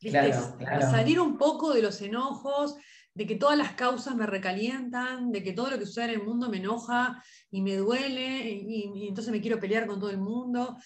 Salir 0.00 1.20
un 1.20 1.38
poco 1.38 1.72
de 1.72 1.80
los 1.80 2.00
enojos, 2.02 2.76
de 3.14 3.26
que 3.26 3.36
todas 3.36 3.56
las 3.56 3.72
causas 3.72 4.14
me 4.16 4.26
recalientan, 4.26 5.30
de 5.32 5.42
que 5.42 5.52
todo 5.52 5.70
lo 5.70 5.78
que 5.78 5.86
sucede 5.86 6.06
en 6.06 6.20
el 6.20 6.26
mundo 6.26 6.50
me 6.50 6.58
enoja 6.58 7.22
y 7.50 7.62
me 7.62 7.76
duele 7.76 8.50
y 8.50 9.08
entonces 9.08 9.32
me 9.32 9.40
quiero 9.40 9.60
pelear 9.60 9.86
con 9.86 10.00
todo 10.00 10.10
el 10.10 10.18
mundo 10.18 10.76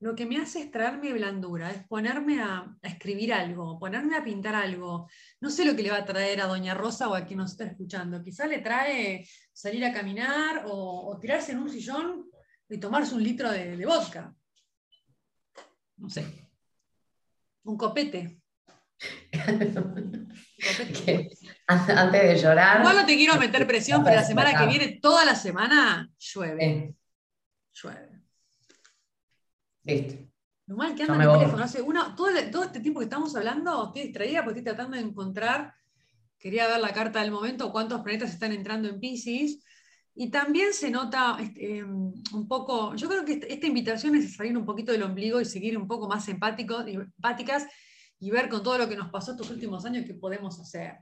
lo 0.00 0.16
que 0.16 0.24
me 0.24 0.38
hace 0.38 0.60
es 0.60 0.70
traerme 0.70 1.12
blandura, 1.12 1.70
es 1.70 1.86
ponerme 1.86 2.40
a, 2.40 2.74
escribir 2.82 3.34
algo, 3.34 3.78
ponerme 3.78 4.16
a 4.16 4.24
pintar 4.24 4.54
algo. 4.54 5.08
No 5.40 5.50
sé 5.50 5.66
lo 5.66 5.76
que 5.76 5.82
le 5.82 5.90
va 5.90 5.98
a 5.98 6.06
traer 6.06 6.40
a 6.40 6.46
Doña 6.46 6.74
Rosa 6.74 7.08
o 7.08 7.14
a 7.14 7.26
quien 7.26 7.38
nos 7.38 7.52
está 7.52 7.64
escuchando. 7.64 8.22
Quizá 8.22 8.46
le 8.46 8.58
trae 8.58 9.26
salir 9.52 9.84
a 9.84 9.92
caminar 9.92 10.64
o, 10.66 11.18
tirarse 11.20 11.52
en 11.52 11.58
un 11.58 11.70
sillón 11.70 12.30
y 12.68 12.78
tomarse 12.78 13.14
un 13.14 13.22
litro 13.22 13.50
de, 13.50 13.76
de, 13.76 13.86
vodka. 13.86 14.34
No 15.98 16.08
sé. 16.08 16.48
Un 17.64 17.76
copete. 17.76 18.40
antes 21.66 22.22
de 22.22 22.36
llorar. 22.36 22.80
Igual 22.80 22.96
no 22.96 23.06
te 23.06 23.16
quiero 23.16 23.38
meter 23.38 23.66
presión, 23.66 24.02
pero 24.02 24.16
la 24.16 24.24
semana 24.24 24.58
que 24.58 24.66
viene, 24.66 24.98
toda 25.00 25.26
la 25.26 25.34
semana, 25.34 26.10
llueve. 26.18 26.94
Llueve. 27.72 28.09
Listo. 29.90 30.30
Lo 30.66 30.76
mal 30.76 30.94
que 30.94 31.02
anda 31.02 31.16
en 31.16 31.22
el 31.22 31.32
teléfono. 31.32 32.14
todo, 32.14 32.62
este 32.64 32.80
tiempo 32.80 33.00
que 33.00 33.04
estamos 33.04 33.34
hablando, 33.34 33.86
estoy 33.86 34.02
distraída 34.02 34.44
porque 34.44 34.60
estoy 34.60 34.72
tratando 34.72 34.96
de 34.96 35.02
encontrar, 35.02 35.74
quería 36.38 36.68
ver 36.68 36.78
la 36.78 36.92
carta 36.92 37.20
del 37.20 37.32
momento, 37.32 37.72
cuántos 37.72 38.00
planetas 38.02 38.30
están 38.30 38.52
entrando 38.52 38.88
en 38.88 39.00
Pisces. 39.00 39.64
Y 40.14 40.30
también 40.30 40.72
se 40.72 40.90
nota 40.90 41.38
este, 41.40 41.78
em, 41.78 42.12
un 42.32 42.46
poco, 42.46 42.94
yo 42.94 43.08
creo 43.08 43.24
que 43.24 43.40
esta 43.48 43.66
invitación 43.66 44.14
es 44.14 44.36
salir 44.36 44.56
un 44.56 44.64
poquito 44.64 44.92
del 44.92 45.02
ombligo 45.02 45.40
y 45.40 45.44
seguir 45.44 45.76
un 45.76 45.88
poco 45.88 46.08
más 46.08 46.28
empáticos, 46.28 46.86
empáticas 46.86 47.66
y 48.20 48.30
ver 48.30 48.48
con 48.48 48.62
todo 48.62 48.78
lo 48.78 48.88
que 48.88 48.96
nos 48.96 49.10
pasó 49.10 49.32
estos 49.32 49.50
últimos 49.50 49.84
años 49.84 50.04
qué 50.06 50.14
podemos 50.14 50.60
hacer. 50.60 50.98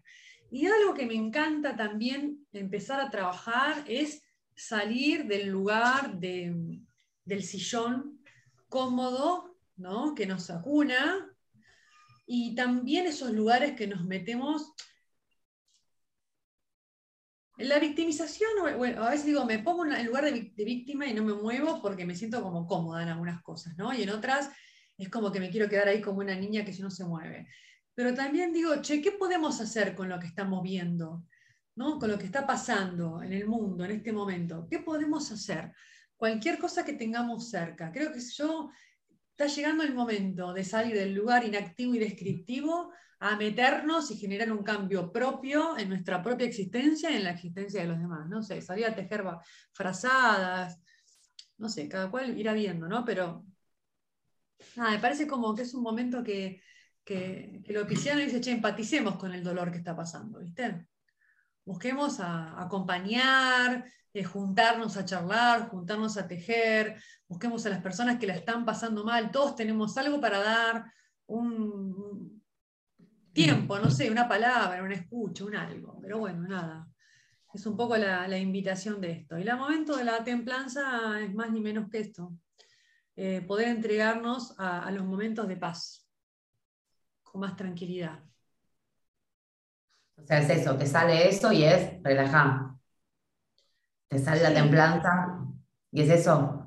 Y 0.50 0.66
algo 0.66 0.94
que 0.94 1.04
me 1.04 1.14
encanta 1.14 1.76
también 1.76 2.46
empezar 2.52 3.00
a 3.00 3.10
trabajar 3.10 3.84
es 3.86 4.22
salir 4.54 5.26
del 5.26 5.48
lugar 5.48 6.18
del 6.18 7.42
sillón 7.42 8.17
cómodo, 8.68 9.56
¿no? 9.76 10.14
que 10.14 10.26
nos 10.26 10.50
acuna, 10.50 11.28
y 12.26 12.54
también 12.54 13.06
esos 13.06 13.32
lugares 13.32 13.72
que 13.72 13.86
nos 13.86 14.04
metemos. 14.04 14.74
En 17.56 17.68
la 17.68 17.78
victimización, 17.78 18.50
a 18.98 19.10
veces 19.10 19.26
digo, 19.26 19.44
me 19.44 19.58
pongo 19.58 19.84
en 19.86 20.06
lugar 20.06 20.24
de, 20.24 20.52
víctima 20.56 21.06
y 21.06 21.14
no 21.14 21.24
me 21.24 21.34
muevo 21.34 21.82
porque 21.82 22.04
me 22.04 22.14
siento 22.14 22.42
como 22.42 22.66
cómoda 22.66 23.02
en 23.02 23.08
algunas 23.08 23.42
cosas, 23.42 23.76
¿no? 23.76 23.92
Y 23.92 24.02
en 24.02 24.10
otras 24.10 24.50
es 24.96 25.08
como 25.08 25.32
que 25.32 25.40
me 25.40 25.50
quiero 25.50 25.68
quedar 25.68 25.88
ahí 25.88 26.00
como 26.00 26.20
una 26.20 26.36
niña 26.36 26.64
que 26.64 26.72
si 26.72 26.82
no 26.82 26.90
se 26.90 27.04
mueve. 27.04 27.48
Pero 27.94 28.14
también 28.14 28.52
digo, 28.52 28.80
che, 28.82 29.00
¿qué 29.00 29.12
podemos 29.12 29.60
hacer 29.60 29.96
con 29.96 30.08
lo 30.08 30.20
que 30.20 30.26
estamos 30.26 30.62
viendo? 30.62 31.24
¿no? 31.78 31.98
Con 31.98 32.10
lo 32.10 32.18
que 32.18 32.26
está 32.26 32.44
pasando 32.44 33.22
en 33.22 33.32
el 33.32 33.46
mundo 33.46 33.84
en 33.84 33.92
este 33.92 34.12
momento. 34.12 34.66
¿Qué 34.68 34.80
podemos 34.80 35.30
hacer? 35.30 35.72
Cualquier 36.18 36.58
cosa 36.58 36.84
que 36.84 36.94
tengamos 36.94 37.48
cerca. 37.48 37.92
Creo 37.92 38.12
que 38.12 38.20
yo 38.20 38.70
está 39.30 39.46
llegando 39.46 39.84
el 39.84 39.94
momento 39.94 40.52
de 40.52 40.64
salir 40.64 40.96
del 40.96 41.14
lugar 41.14 41.44
inactivo 41.44 41.94
y 41.94 42.00
descriptivo 42.00 42.92
a 43.20 43.36
meternos 43.36 44.10
y 44.10 44.16
generar 44.16 44.50
un 44.50 44.64
cambio 44.64 45.12
propio 45.12 45.78
en 45.78 45.88
nuestra 45.88 46.20
propia 46.20 46.48
existencia 46.48 47.08
y 47.10 47.14
en 47.14 47.24
la 47.24 47.30
existencia 47.30 47.80
de 47.80 47.86
los 47.86 48.00
demás. 48.00 48.28
No 48.28 48.42
sé, 48.42 48.60
salir 48.60 48.86
a 48.86 48.96
tejer 48.96 49.24
frazadas, 49.72 50.80
no 51.56 51.68
sé, 51.68 51.88
cada 51.88 52.10
cual 52.10 52.36
irá 52.36 52.52
viendo, 52.52 52.88
¿no? 52.88 53.04
Pero 53.04 53.46
me 54.76 54.98
parece 54.98 55.28
como 55.28 55.54
que 55.54 55.62
es 55.62 55.72
un 55.72 55.84
momento 55.84 56.24
que, 56.24 56.60
que, 57.04 57.62
que 57.64 57.72
lo 57.72 57.86
pisciano 57.86 58.20
dice, 58.20 58.40
che, 58.40 58.50
empaticemos 58.50 59.16
con 59.16 59.32
el 59.32 59.44
dolor 59.44 59.70
que 59.70 59.78
está 59.78 59.94
pasando, 59.94 60.40
¿viste? 60.40 60.88
Busquemos 61.68 62.18
a, 62.18 62.62
acompañar, 62.62 63.84
eh, 64.14 64.24
juntarnos 64.24 64.96
a 64.96 65.04
charlar, 65.04 65.68
juntarnos 65.68 66.16
a 66.16 66.26
tejer, 66.26 66.96
busquemos 67.28 67.66
a 67.66 67.68
las 67.68 67.82
personas 67.82 68.18
que 68.18 68.26
la 68.26 68.36
están 68.36 68.64
pasando 68.64 69.04
mal, 69.04 69.30
todos 69.30 69.54
tenemos 69.54 69.94
algo 69.98 70.18
para 70.18 70.38
dar, 70.38 70.90
un 71.26 72.42
tiempo, 73.34 73.78
no 73.78 73.90
sé, 73.90 74.10
una 74.10 74.26
palabra, 74.26 74.82
una 74.82 74.94
escucha, 74.94 75.44
un 75.44 75.56
algo, 75.56 75.98
pero 76.00 76.18
bueno, 76.20 76.48
nada. 76.48 76.88
Es 77.52 77.66
un 77.66 77.76
poco 77.76 77.98
la, 77.98 78.38
invitación 78.38 78.98
de 78.98 79.10
esto. 79.10 79.38
Y 79.38 79.42
el 79.42 79.56
momento 79.58 79.94
de 79.94 80.04
la 80.04 80.24
templanza 80.24 81.20
es 81.20 81.34
más 81.34 81.52
ni 81.52 81.60
menos 81.60 81.90
que 81.90 81.98
esto. 81.98 82.32
Eh, 83.14 83.42
poder 83.42 83.68
entregarnos 83.68 84.54
a 84.58 84.90
los 84.90 85.04
momentos 85.04 85.46
de 85.46 85.58
paz, 85.58 86.08
con 87.22 87.42
más 87.42 87.56
tranquilidad. 87.56 88.27
O 90.22 90.26
sea, 90.26 90.40
es 90.40 90.50
eso, 90.50 90.76
te 90.76 90.86
sale 90.86 91.28
eso 91.28 91.52
y 91.52 91.64
es 91.64 92.02
relajar. 92.02 92.72
Te 94.08 94.18
sale 94.18 94.42
la 94.42 94.54
templanza 94.54 95.46
y 95.90 96.02
es 96.02 96.10
eso. 96.10 96.64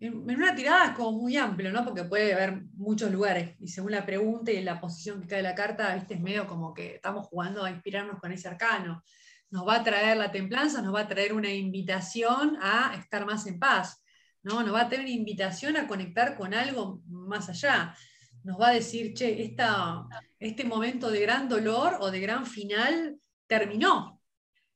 En 0.00 0.36
una 0.36 0.54
tirada 0.54 0.86
es 0.86 0.90
como 0.92 1.12
muy 1.12 1.36
amplio, 1.36 1.72
¿no? 1.72 1.84
Porque 1.84 2.04
puede 2.04 2.34
haber 2.34 2.62
muchos 2.74 3.10
lugares. 3.10 3.56
Y 3.58 3.68
según 3.68 3.92
la 3.92 4.04
pregunta 4.04 4.50
y 4.50 4.62
la 4.62 4.80
posición 4.80 5.20
que 5.20 5.28
cae 5.28 5.42
la 5.42 5.54
carta, 5.54 5.94
viste, 5.94 6.14
es 6.14 6.20
medio 6.20 6.46
como 6.46 6.74
que 6.74 6.96
estamos 6.96 7.26
jugando 7.28 7.64
a 7.64 7.70
inspirarnos 7.70 8.20
con 8.20 8.30
ese 8.32 8.48
arcano. 8.48 9.02
Nos 9.50 9.66
va 9.66 9.76
a 9.76 9.84
traer 9.84 10.16
la 10.18 10.30
templanza, 10.30 10.82
nos 10.82 10.94
va 10.94 11.00
a 11.00 11.08
traer 11.08 11.32
una 11.32 11.50
invitación 11.50 12.58
a 12.60 12.94
estar 12.96 13.24
más 13.24 13.46
en 13.46 13.58
paz. 13.58 14.04
¿no? 14.42 14.62
Nos 14.62 14.74
va 14.74 14.82
a 14.82 14.88
tener 14.88 15.06
una 15.06 15.14
invitación 15.14 15.76
a 15.76 15.88
conectar 15.88 16.36
con 16.36 16.54
algo 16.54 17.02
más 17.06 17.48
allá. 17.48 17.96
Nos 18.42 18.60
va 18.60 18.68
a 18.68 18.74
decir, 18.74 19.14
che, 19.14 19.42
esta, 19.42 20.06
este 20.46 20.64
momento 20.64 21.10
de 21.10 21.20
gran 21.20 21.48
dolor 21.48 21.98
o 22.00 22.10
de 22.10 22.20
gran 22.20 22.46
final 22.46 23.18
terminó. 23.46 24.20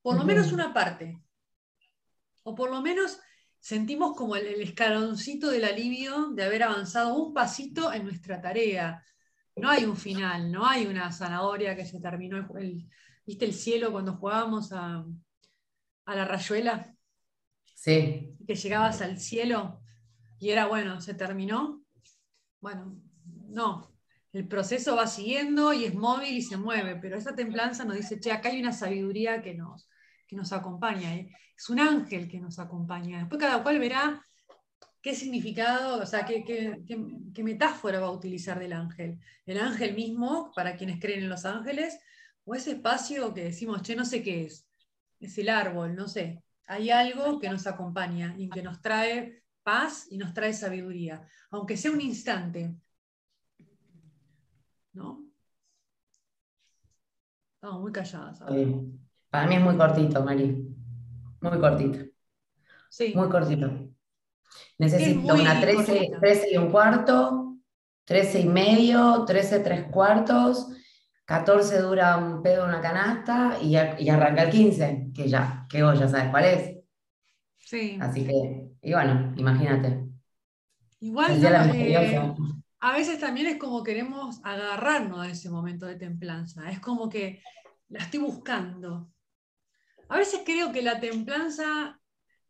Por 0.03 0.17
lo 0.17 0.25
menos 0.25 0.53
una 0.53 0.73
parte. 0.73 1.21
O 2.43 2.55
por 2.55 2.71
lo 2.71 2.81
menos 2.81 3.19
sentimos 3.59 4.17
como 4.17 4.37
el, 4.37 4.47
escaloncito 4.63 5.51
del 5.51 5.65
alivio 5.65 6.31
de 6.31 6.45
haber 6.45 6.63
avanzado 6.63 7.15
un 7.15 7.35
pasito 7.35 7.93
en 7.93 8.05
nuestra 8.05 8.41
tarea. 8.41 9.05
No 9.57 9.69
hay 9.69 9.85
un 9.85 9.97
final, 9.97 10.51
no 10.51 10.67
hay 10.67 10.87
una 10.87 11.13
zanahoria 11.13 11.77
que 11.77 11.85
se 11.85 12.01
terminó. 12.01 12.49
¿Viste 13.27 13.45
el 13.45 13.53
cielo 13.53 13.93
cuando 13.93 14.17
jugábamos 14.17 14.73
a, 14.73 15.05
a 16.07 16.15
la 16.15 16.25
rayuela? 16.25 16.95
Sí. 17.75 18.35
Que 18.47 18.55
llegabas 18.55 19.03
al 19.03 19.19
cielo 19.19 19.83
y 20.39 20.51
era 20.51 20.67
bueno, 20.67 21.01
se 21.01 21.15
terminó. 21.15 21.83
Bueno, 22.61 22.97
no, 23.49 23.98
el 24.33 24.47
proceso 24.47 24.97
va 24.97 25.07
siguiendo 25.07 25.73
y 25.73 25.85
es 25.85 25.95
móvil 25.95 26.37
y 26.37 26.43
se 26.43 26.57
mueve, 26.57 26.97
pero 26.97 27.17
esa 27.17 27.35
templanza 27.35 27.85
nos 27.85 27.97
dice, 27.97 28.21
che, 28.21 28.31
acá 28.33 28.51
hay 28.51 28.61
una 28.61 28.73
sabiduría 28.73 29.43
que 29.43 29.55
nos, 29.55 29.89
que 30.27 30.37
nos 30.37 30.53
acompaña, 30.53 31.15
¿eh? 31.17 31.31
es 31.57 31.69
un 31.71 31.81
ángel 31.81 32.29
que 32.29 32.41
nos 32.41 32.59
acompaña. 32.59 33.19
Después 33.21 33.41
cada 33.41 33.63
cual 33.63 33.79
verá 33.79 34.23
qué 35.03 35.15
significado, 35.15 36.03
o 36.03 36.07
sea, 36.07 36.25
qué, 36.25 36.45
qué, 36.45 37.43
metáfora 37.43 38.01
va 38.01 38.09
a 38.09 38.13
utilizar 38.13 38.59
del 38.59 38.75
ángel. 38.75 39.19
El 39.47 39.59
ángel 39.59 39.95
mismo, 39.95 40.53
para 40.55 40.77
quienes 40.77 41.01
creen 41.01 41.21
en 41.21 41.29
los 41.29 41.45
ángeles, 41.45 41.99
o 42.45 42.55
ese 42.55 42.73
espacio 42.73 43.33
que 43.35 43.45
decimos, 43.45 43.83
che, 43.83 43.97
no 43.97 44.05
sé 44.05 44.23
qué 44.23 44.45
es, 44.45 44.69
es 45.21 45.37
el 45.39 45.49
árbol, 45.49 45.97
no 45.97 46.09
sé. 46.09 46.43
Hay 46.67 46.91
algo 46.91 47.39
que 47.39 47.49
nos 47.49 47.67
acompaña 47.67 48.35
y 48.39 48.51
que 48.51 48.63
nos 48.63 48.81
trae 48.83 49.43
paz 49.63 50.07
y 50.11 50.19
nos 50.19 50.35
trae 50.35 50.53
sabiduría, 50.53 51.27
aunque 51.51 51.77
sea 51.77 51.91
un 51.91 52.01
instante, 52.01 52.75
¿no? 54.99 55.25
Estamos 57.55 57.81
muy 57.81 57.93
calladas. 57.93 58.41
Para 59.31 59.47
mí 59.47 59.55
es 59.57 59.63
muy 59.63 59.77
cortito, 59.77 60.23
Mari. 60.23 60.69
Muy 61.41 61.59
cortito. 61.59 61.99
Sí. 62.91 63.13
Muy 63.15 63.29
cortito. 63.29 63.71
Necesito 64.79 65.35
una 65.35 65.61
13, 65.61 66.11
13, 66.21 66.53
y 66.53 66.57
un 66.57 66.71
cuarto, 66.71 67.57
13 68.05 68.41
y 68.41 68.47
medio, 68.47 69.25
13 69.25 69.61
tres 69.61 69.87
cuartos, 69.91 70.69
14 71.25 71.81
dura 71.81 72.17
un 72.17 72.43
pedo 72.43 72.65
una 72.65 72.81
canasta 72.81 73.59
y, 73.61 73.77
y 73.77 74.09
arranca 74.09 74.45
el 74.45 74.51
15, 74.51 75.11
que 75.15 75.29
ya, 75.29 75.67
que 75.69 75.83
vos 75.83 75.99
ya 75.99 76.09
sabes 76.09 76.31
cuál 76.31 76.45
es. 76.45 76.79
Sí. 77.59 77.99
Así 78.01 78.25
que, 78.25 78.71
y 78.81 78.93
bueno, 78.93 79.35
imagínate. 79.37 80.09
Igual 81.01 81.41
a 82.81 82.93
veces 82.93 83.19
también 83.19 83.49
es 83.49 83.57
como 83.57 83.83
queremos 83.83 84.41
agarrarnos 84.45 85.21
a 85.21 85.31
ese 85.31 85.51
momento 85.51 85.87
de 85.87 85.97
templanza, 85.97 86.71
es 86.71 86.81
como 86.81 87.09
que 87.09 87.43
la 87.89 88.01
estoy 88.01 88.21
buscando. 88.21 89.13
A 90.09 90.19
veces 90.19 90.43
creo 90.45 90.73
que 90.73 90.83
la 90.83 91.01
templanza 91.01 92.01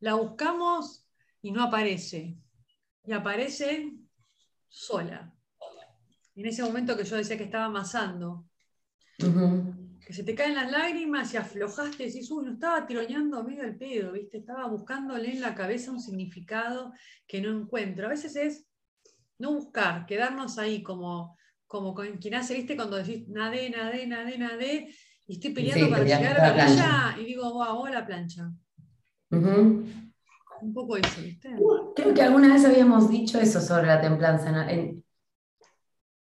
la 0.01 0.15
buscamos 0.15 1.07
y 1.41 1.51
no 1.51 1.63
aparece, 1.63 2.37
y 3.05 3.13
aparece 3.13 3.95
sola. 4.69 5.35
En 6.35 6.47
ese 6.47 6.63
momento 6.63 6.97
que 6.97 7.05
yo 7.05 7.17
decía 7.17 7.37
que 7.37 7.45
estaba 7.45 7.65
amasando, 7.65 8.47
que 9.17 10.13
se 10.13 10.23
te 10.23 10.35
caen 10.35 10.55
las 10.55 10.71
lágrimas 10.71 11.35
y 11.35 11.37
aflojaste 11.37 12.05
y 12.05 12.07
decís, 12.07 12.31
uy, 12.31 12.45
no 12.45 12.53
estaba 12.53 12.87
tironeando 12.87 13.43
medio 13.43 13.65
el 13.65 13.77
pedo, 13.77 14.13
¿viste? 14.13 14.39
Estaba 14.39 14.69
buscándole 14.69 15.33
en 15.33 15.41
la 15.41 15.55
cabeza 15.55 15.91
un 15.91 16.01
significado 16.01 16.93
que 17.27 17.41
no 17.41 17.51
encuentro. 17.51 18.07
A 18.07 18.11
veces 18.11 18.37
es 18.37 18.68
no 19.39 19.55
buscar, 19.55 20.07
quedarnos 20.07 20.59
ahí 20.59 20.83
como, 20.83 21.37
como 21.67 21.95
con 21.95 22.19
quien 22.19 22.35
hace, 22.35 22.55
¿viste? 22.55 22.77
Cuando 22.77 22.97
decís 22.97 23.29
nadé, 23.29 23.71
nadé, 23.71 24.07
nadé, 24.07 24.39
nadé, 24.39 24.95
y 25.27 25.35
estoy 25.35 25.51
peleando 25.51 25.91
para 25.91 26.05
llegar 26.05 26.41
a 26.41 26.49
la 26.49 26.55
plancha 26.55 27.17
y 27.21 27.25
digo, 27.27 27.53
wow, 27.53 27.85
a 27.85 27.91
la 27.91 28.07
plancha. 28.07 28.51
Un 29.31 30.73
poco 30.73 30.97
eso, 30.97 31.21
¿viste? 31.21 31.55
Creo 31.95 32.15
que 32.15 32.23
alguna 32.23 32.53
vez 32.53 32.65
habíamos 32.65 33.11
dicho 33.11 33.39
eso 33.39 33.61
sobre 33.61 33.87
la 33.87 34.01
templanza. 34.01 34.71
En, 34.71 35.05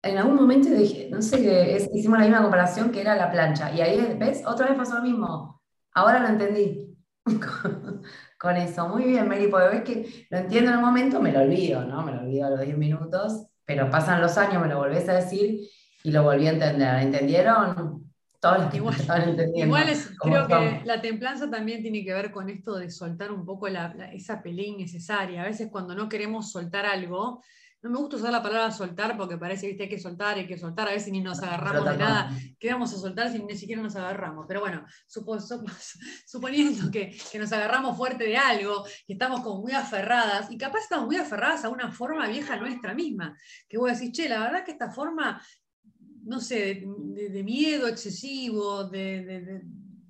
en 0.03 0.19
algún 0.19 0.37
momento 0.37 0.71
dije, 0.71 1.09
no 1.11 1.21
sé, 1.21 1.89
hicimos 1.93 2.19
la 2.19 2.25
misma 2.25 2.43
comparación 2.43 2.91
que 2.91 3.03
era 3.03 3.15
la 3.15 3.31
plancha. 3.31 3.73
Y 3.75 3.83
ahí, 3.83 4.17
¿ves? 4.19 4.43
Otra 4.47 4.69
vez 4.69 4.77
pasó 4.77 4.97
lo 4.97 5.03
mismo. 5.03 5.61
Ahora 5.93 6.21
lo 6.21 6.29
entendí. 6.29 6.97
con 8.45 8.57
eso. 8.57 8.87
Muy 8.89 9.05
bien, 9.05 9.27
Mary, 9.27 9.49
porque 9.49 9.69
ves 9.69 9.83
que 9.83 10.27
lo 10.31 10.39
entiendo 10.39 10.71
en 10.71 10.77
el 10.77 10.83
momento, 10.85 11.21
me 11.21 11.33
lo 11.33 11.41
olvido, 11.41 11.83
¿no? 11.85 12.03
Me 12.03 12.13
lo 12.13 12.21
olvido 12.21 12.47
a 12.47 12.51
los 12.51 12.61
10 12.61 12.77
minutos, 12.77 13.47
pero 13.65 13.91
pasan 13.91 14.21
los 14.21 14.37
años, 14.37 14.63
me 14.63 14.69
lo 14.69 14.79
volvés 14.79 15.09
a 15.09 15.15
decir 15.15 15.59
y 16.05 16.11
lo 16.13 16.23
volví 16.23 16.47
a 16.47 16.51
entender. 16.51 17.03
¿Entendieron? 17.03 18.05
Todos 18.39 18.75
Igual-. 18.75 18.97
Igual 19.55 19.89
es, 19.89 20.11
creo 20.21 20.47
que 20.47 20.83
la 20.85 21.01
templanza 21.01 21.51
también 21.51 21.81
tiene 21.81 22.05
que 22.05 22.13
ver 22.13 22.31
con 22.31 22.51
esto 22.51 22.77
de 22.77 22.91
soltar 22.91 23.33
un 23.33 23.47
poco 23.47 23.69
la- 23.69 23.95
la- 23.95 24.13
esa 24.13 24.43
pelea 24.43 24.67
innecesaria. 24.67 25.43
A 25.43 25.47
veces 25.47 25.71
cuando 25.73 25.95
no 25.95 26.09
queremos 26.11 26.53
soltar 26.53 26.85
algo, 26.85 27.43
no 27.85 27.91
me 27.91 27.99
gusta 27.99 28.17
usar 28.17 28.33
la 28.33 28.43
palabra 28.43 28.73
soltar 28.73 29.17
porque 29.17 29.37
parece 29.39 29.77
que 29.77 29.83
hay 29.85 29.89
que 29.89 30.01
soltar, 30.01 30.37
hay 30.37 30.47
que 30.47 30.59
soltar, 30.59 30.89
a 30.89 30.93
veces 30.93 31.13
ni 31.13 31.21
nos 31.21 31.41
agarramos 31.43 31.85
de 31.85 31.97
nada. 31.99 32.31
¿Qué 32.59 32.73
vamos 32.73 32.93
a 32.95 32.97
soltar 32.97 33.31
si 33.31 33.39
ni 33.43 33.55
siquiera 33.57 33.83
nos 33.83 33.95
agarramos? 33.95 34.47
Pero 34.49 34.61
bueno, 34.61 34.85
supo- 35.07 35.39
sup- 35.39 35.69
suponiendo 36.27 36.91
que, 36.91 37.17
que 37.31 37.39
nos 37.39 37.53
agarramos 37.53 37.97
fuerte 37.97 38.25
de 38.25 38.37
algo, 38.37 38.85
que 39.07 39.13
estamos 39.13 39.41
como 39.43 39.61
muy 39.63 39.73
aferradas, 39.73 40.51
y 40.51 40.57
capaz 40.59 40.81
estamos 40.81 41.07
muy 41.07 41.17
aferradas 41.17 41.65
a 41.65 41.69
una 41.69 41.93
forma 41.93 42.27
vieja 42.27 42.57
nuestra 42.57 42.95
misma, 42.95 43.37
que 43.69 43.79
vos 43.79 43.93
decís, 43.93 44.13
che, 44.13 44.29
la 44.29 44.41
verdad 44.41 44.65
que 44.65 44.73
esta 44.73 44.91
forma, 44.91 45.41
no 46.25 46.41
sé, 46.41 46.57
de, 46.57 46.85
de- 47.15 47.29
de 47.29 47.43
miedo 47.45 47.87
excesivo, 47.87 48.85
de, 48.85 49.25
de- 49.25 49.63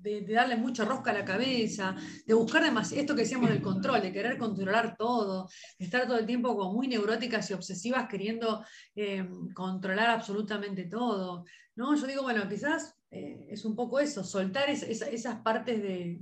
de- 0.05 0.33
darle 0.33 0.55
mucha 0.55 0.85
rosca 0.85 1.11
a 1.11 1.13
la 1.13 1.25
cabeza, 1.25 1.95
de 2.25 2.33
buscar 2.33 2.63
demasiado, 2.63 3.01
esto 3.01 3.15
que 3.15 3.21
decíamos 3.23 3.49
del 3.49 3.61
control, 3.61 4.01
de 4.01 4.11
querer 4.13 4.37
controlar 4.37 4.95
todo, 4.97 5.49
de 5.79 5.85
estar 5.85 6.05
todo 6.07 6.17
el 6.19 6.25
tiempo 6.25 6.55
como 6.55 6.73
muy 6.73 6.87
neuróticas 6.87 7.49
y 7.49 7.53
obsesivas 7.53 8.07
queriendo 8.07 8.63
eh, 8.95 9.27
controlar 9.53 10.09
absolutamente 10.09 10.85
todo. 10.85 11.45
¿no? 11.75 11.95
Yo 11.95 12.07
digo, 12.07 12.21
bueno, 12.23 12.47
quizás 12.47 12.95
eh, 13.11 13.47
es 13.49 13.65
un 13.65 13.75
poco 13.75 13.99
eso, 13.99 14.23
soltar 14.23 14.69
es- 14.69 14.83
esa- 14.83 15.09
esas 15.09 15.41
partes 15.41 15.81
de 15.81 16.19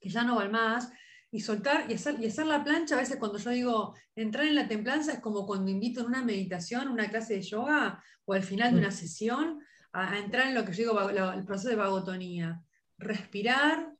que 0.00 0.08
ya 0.08 0.24
no 0.24 0.36
van 0.36 0.50
más 0.50 0.90
y 1.30 1.40
soltar 1.40 1.90
y 1.90 1.94
hacer, 1.94 2.16
y 2.20 2.26
hacer 2.26 2.46
la 2.46 2.62
plancha. 2.64 2.94
A 2.96 2.98
veces 2.98 3.16
cuando 3.18 3.38
yo 3.38 3.50
digo 3.50 3.94
entrar 4.16 4.46
en 4.46 4.54
la 4.54 4.68
templanza 4.68 5.12
es 5.12 5.20
como 5.20 5.46
cuando 5.46 5.70
invito 5.70 6.00
en 6.00 6.06
una 6.06 6.22
meditación, 6.24 6.88
una 6.88 7.08
clase 7.08 7.34
de 7.34 7.42
yoga 7.42 8.02
o 8.24 8.32
al 8.34 8.42
final 8.42 8.72
de 8.72 8.78
una 8.80 8.90
sesión 8.90 9.60
a, 9.92 10.18
entrar 10.18 10.48
en 10.48 10.54
lo 10.54 10.64
que 10.64 10.72
yo 10.72 10.92
digo, 10.92 11.12
lo- 11.12 11.32
el 11.32 11.44
proceso 11.44 11.68
de 11.68 11.76
vagotonía. 11.76 12.62
Respirar 12.98 13.92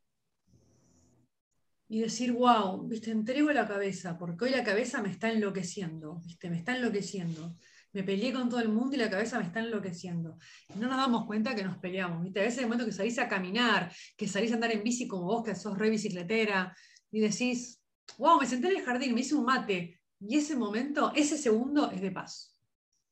y 1.89 2.01
decir, 2.01 2.33
wow, 2.33 2.89
viste, 2.89 3.11
entrego 3.11 3.51
la 3.53 3.69
cabeza, 3.69 4.19
porque 4.19 4.47
hoy 4.47 4.51
la 4.51 4.65
cabeza 4.65 5.03
me 5.03 5.11
está 5.11 5.31
enloqueciendo, 5.31 6.21
viste, 6.25 6.49
me 6.49 6.57
está 6.57 6.75
enloqueciendo. 6.75 7.55
Me 7.93 8.03
peleé 8.03 8.33
con 8.33 8.49
todo 8.49 8.61
el 8.61 8.71
mundo 8.71 8.97
y 8.97 8.99
la 8.99 9.11
cabeza 9.11 9.39
me 9.39 9.45
está 9.45 9.61
enloqueciendo. 9.61 10.39
No 10.77 10.89
nos 10.89 10.97
damos 10.97 11.27
cuenta 11.27 11.55
que 11.55 11.63
nos 11.63 11.77
peleamos, 11.77 12.23
viste. 12.23 12.41
A 12.41 12.45
veces 12.45 12.61
hay 12.61 12.65
momentos 12.65 12.87
que 12.87 12.95
salís 12.95 13.19
a 13.19 13.29
caminar, 13.29 13.93
que 14.17 14.27
salís 14.27 14.51
a 14.53 14.55
andar 14.55 14.73
en 14.73 14.83
bici 14.83 15.07
como 15.07 15.25
vos, 15.25 15.45
que 15.45 15.55
sos 15.55 15.77
re 15.77 15.91
bicicletera, 15.91 16.75
y 17.11 17.21
decís, 17.21 17.83
wow, 18.17 18.41
me 18.41 18.47
senté 18.47 18.69
en 18.69 18.79
el 18.79 18.83
jardín, 18.83 19.15
me 19.15 19.21
hice 19.21 19.35
un 19.35 19.45
mate. 19.45 20.01
Y 20.19 20.39
ese 20.39 20.57
momento, 20.57 21.13
ese 21.15 21.37
segundo 21.37 21.91
es 21.91 22.01
de 22.01 22.11
paz. 22.11 22.57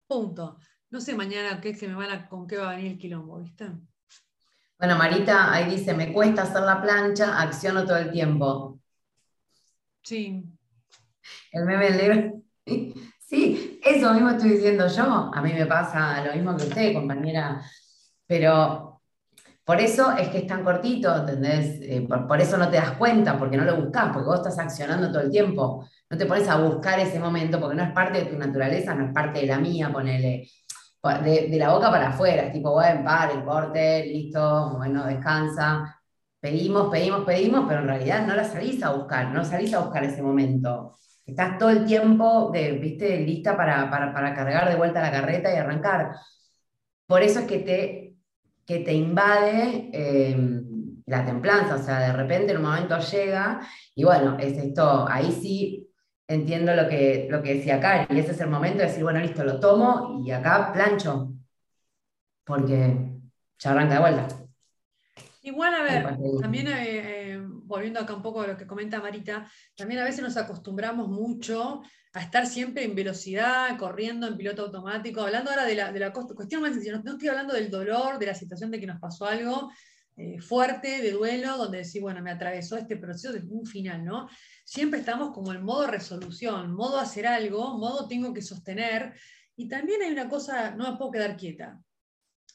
Punto. 0.06 0.56
No 0.90 1.00
sé 1.00 1.14
mañana 1.14 1.60
qué 1.60 1.70
es 1.70 1.78
que 1.78 1.86
me 1.86 1.94
van 1.94 2.10
a, 2.10 2.28
con 2.28 2.48
qué 2.48 2.56
va 2.56 2.70
a 2.70 2.76
venir 2.76 2.92
el 2.92 2.98
quilombo, 2.98 3.38
¿viste? 3.38 3.70
Bueno, 4.76 4.96
Marita 4.96 5.52
ahí 5.52 5.70
dice, 5.70 5.94
me 5.94 6.12
cuesta 6.12 6.42
hacer 6.42 6.62
la 6.62 6.82
plancha, 6.82 7.40
acciono 7.40 7.84
todo 7.84 7.98
el 7.98 8.10
tiempo. 8.10 8.80
Sí. 10.02 10.42
El 11.52 11.64
meme 11.64 11.90
del 11.90 11.96
negro. 11.96 12.42
Sí, 13.20 13.78
eso 13.84 14.12
mismo 14.12 14.30
estoy 14.30 14.50
diciendo 14.50 14.88
yo. 14.88 15.30
A 15.32 15.40
mí 15.40 15.52
me 15.52 15.66
pasa 15.66 16.24
lo 16.24 16.32
mismo 16.32 16.56
que 16.56 16.64
usted, 16.64 16.94
compañera. 16.94 17.62
Pero 18.26 19.02
por 19.64 19.80
eso 19.80 20.16
es 20.16 20.28
que 20.30 20.38
es 20.38 20.46
tan 20.48 20.64
cortito, 20.64 21.14
¿entendés? 21.14 21.78
Eh, 21.82 22.04
por, 22.08 22.26
por 22.26 22.40
eso 22.40 22.58
no 22.58 22.68
te 22.68 22.78
das 22.78 22.92
cuenta, 22.92 23.38
porque 23.38 23.56
no 23.56 23.64
lo 23.64 23.76
buscas, 23.76 24.12
porque 24.12 24.26
vos 24.26 24.38
estás 24.38 24.58
accionando 24.58 25.12
todo 25.12 25.20
el 25.22 25.30
tiempo. 25.30 25.86
No 26.08 26.18
te 26.18 26.26
pones 26.26 26.48
a 26.48 26.56
buscar 26.56 26.98
ese 26.98 27.20
momento, 27.20 27.60
porque 27.60 27.76
no 27.76 27.84
es 27.84 27.92
parte 27.92 28.24
de 28.24 28.30
tu 28.30 28.36
naturaleza, 28.36 28.96
no 28.96 29.06
es 29.06 29.12
parte 29.12 29.38
de 29.38 29.46
la 29.46 29.58
mía, 29.58 29.92
ponele. 29.92 30.48
De, 31.02 31.48
de 31.48 31.56
la 31.58 31.72
boca 31.72 31.90
para 31.90 32.08
afuera, 32.10 32.52
tipo, 32.52 32.72
bueno, 32.72 33.02
pare, 33.04 33.42
corte, 33.42 34.04
listo, 34.04 34.76
bueno, 34.76 35.06
descansa. 35.06 35.98
Pedimos, 36.38 36.90
pedimos, 36.90 37.24
pedimos, 37.24 37.64
pero 37.66 37.80
en 37.80 37.88
realidad 37.88 38.26
no 38.26 38.34
la 38.34 38.44
salís 38.44 38.82
a 38.82 38.92
buscar, 38.92 39.28
no 39.30 39.44
salís 39.44 39.72
a 39.72 39.80
buscar 39.80 40.04
ese 40.04 40.22
momento. 40.22 40.96
Estás 41.24 41.58
todo 41.58 41.70
el 41.70 41.86
tiempo, 41.86 42.50
de, 42.52 42.72
lista 43.26 43.56
para, 43.56 43.88
para, 43.90 44.12
para 44.12 44.34
cargar 44.34 44.68
de 44.68 44.76
vuelta 44.76 45.00
la 45.00 45.10
carreta 45.12 45.52
y 45.52 45.56
arrancar. 45.56 46.12
Por 47.06 47.22
eso 47.22 47.40
es 47.40 47.46
que 47.46 47.58
te, 47.60 48.16
que 48.66 48.80
te 48.80 48.92
invade 48.92 49.90
eh, 49.92 50.62
la 51.06 51.24
templanza, 51.24 51.76
o 51.76 51.82
sea, 51.82 51.98
de 52.00 52.12
repente 52.12 52.52
en 52.52 52.58
un 52.58 52.64
momento 52.64 52.98
llega 52.98 53.60
y 53.94 54.04
bueno, 54.04 54.36
es 54.38 54.56
esto, 54.56 55.06
ahí 55.08 55.32
sí 55.32 55.89
entiendo 56.30 56.74
lo 56.74 56.88
que, 56.88 57.26
lo 57.28 57.42
que 57.42 57.54
decía 57.54 57.80
Cari, 57.80 58.14
y 58.14 58.20
ese 58.20 58.32
es 58.32 58.40
el 58.40 58.48
momento 58.48 58.78
de 58.78 58.86
decir, 58.86 59.02
bueno, 59.02 59.18
listo, 59.18 59.42
lo 59.42 59.58
tomo 59.58 60.22
y 60.24 60.30
acá 60.30 60.72
plancho, 60.72 61.32
porque 62.44 63.18
ya 63.58 63.70
arranca 63.72 63.94
de 63.94 64.00
vuelta. 64.00 64.28
Igual, 65.42 65.74
a 65.74 65.82
ver, 65.82 66.16
también 66.40 66.68
eh, 66.68 67.32
eh, 67.32 67.40
volviendo 67.42 67.98
acá 67.98 68.14
un 68.14 68.22
poco 68.22 68.42
a 68.42 68.46
lo 68.46 68.56
que 68.56 68.66
comenta 68.66 69.00
Marita, 69.00 69.50
también 69.76 70.00
a 70.00 70.04
veces 70.04 70.22
nos 70.22 70.36
acostumbramos 70.36 71.08
mucho 71.08 71.82
a 72.12 72.20
estar 72.20 72.46
siempre 72.46 72.84
en 72.84 72.94
velocidad, 72.94 73.76
corriendo 73.76 74.28
en 74.28 74.36
piloto 74.36 74.62
automático, 74.62 75.22
hablando 75.22 75.50
ahora 75.50 75.64
de 75.64 75.74
la, 75.74 75.90
de 75.90 75.98
la 75.98 76.12
cuestión 76.12 76.62
más 76.62 76.74
sencilla, 76.74 77.00
no, 77.02 77.12
estoy 77.12 77.28
hablando 77.28 77.54
del 77.54 77.70
dolor, 77.70 78.18
de 78.18 78.26
la 78.26 78.34
situación 78.34 78.70
de 78.70 78.78
que 78.78 78.86
nos 78.86 79.00
pasó 79.00 79.26
algo 79.26 79.70
eh, 80.16 80.38
fuerte, 80.40 81.00
de 81.00 81.12
duelo, 81.12 81.56
donde 81.56 81.78
decir, 81.78 82.02
bueno, 82.02 82.20
me 82.22 82.30
atravesó 82.30 82.76
este 82.76 82.96
proceso 82.96 83.32
de 83.32 83.40
un 83.48 83.64
final, 83.64 84.04
¿no? 84.04 84.28
Siempre 84.70 85.00
estamos 85.00 85.32
como 85.32 85.52
en 85.52 85.64
modo 85.64 85.88
resolución, 85.88 86.72
modo 86.76 87.00
hacer 87.00 87.26
algo, 87.26 87.76
modo 87.76 88.06
tengo 88.06 88.32
que 88.32 88.40
sostener, 88.40 89.18
y 89.56 89.66
también 89.66 90.00
hay 90.00 90.12
una 90.12 90.28
cosa, 90.28 90.76
no 90.76 90.88
me 90.88 90.96
puedo 90.96 91.10
quedar 91.10 91.36
quieta. 91.36 91.80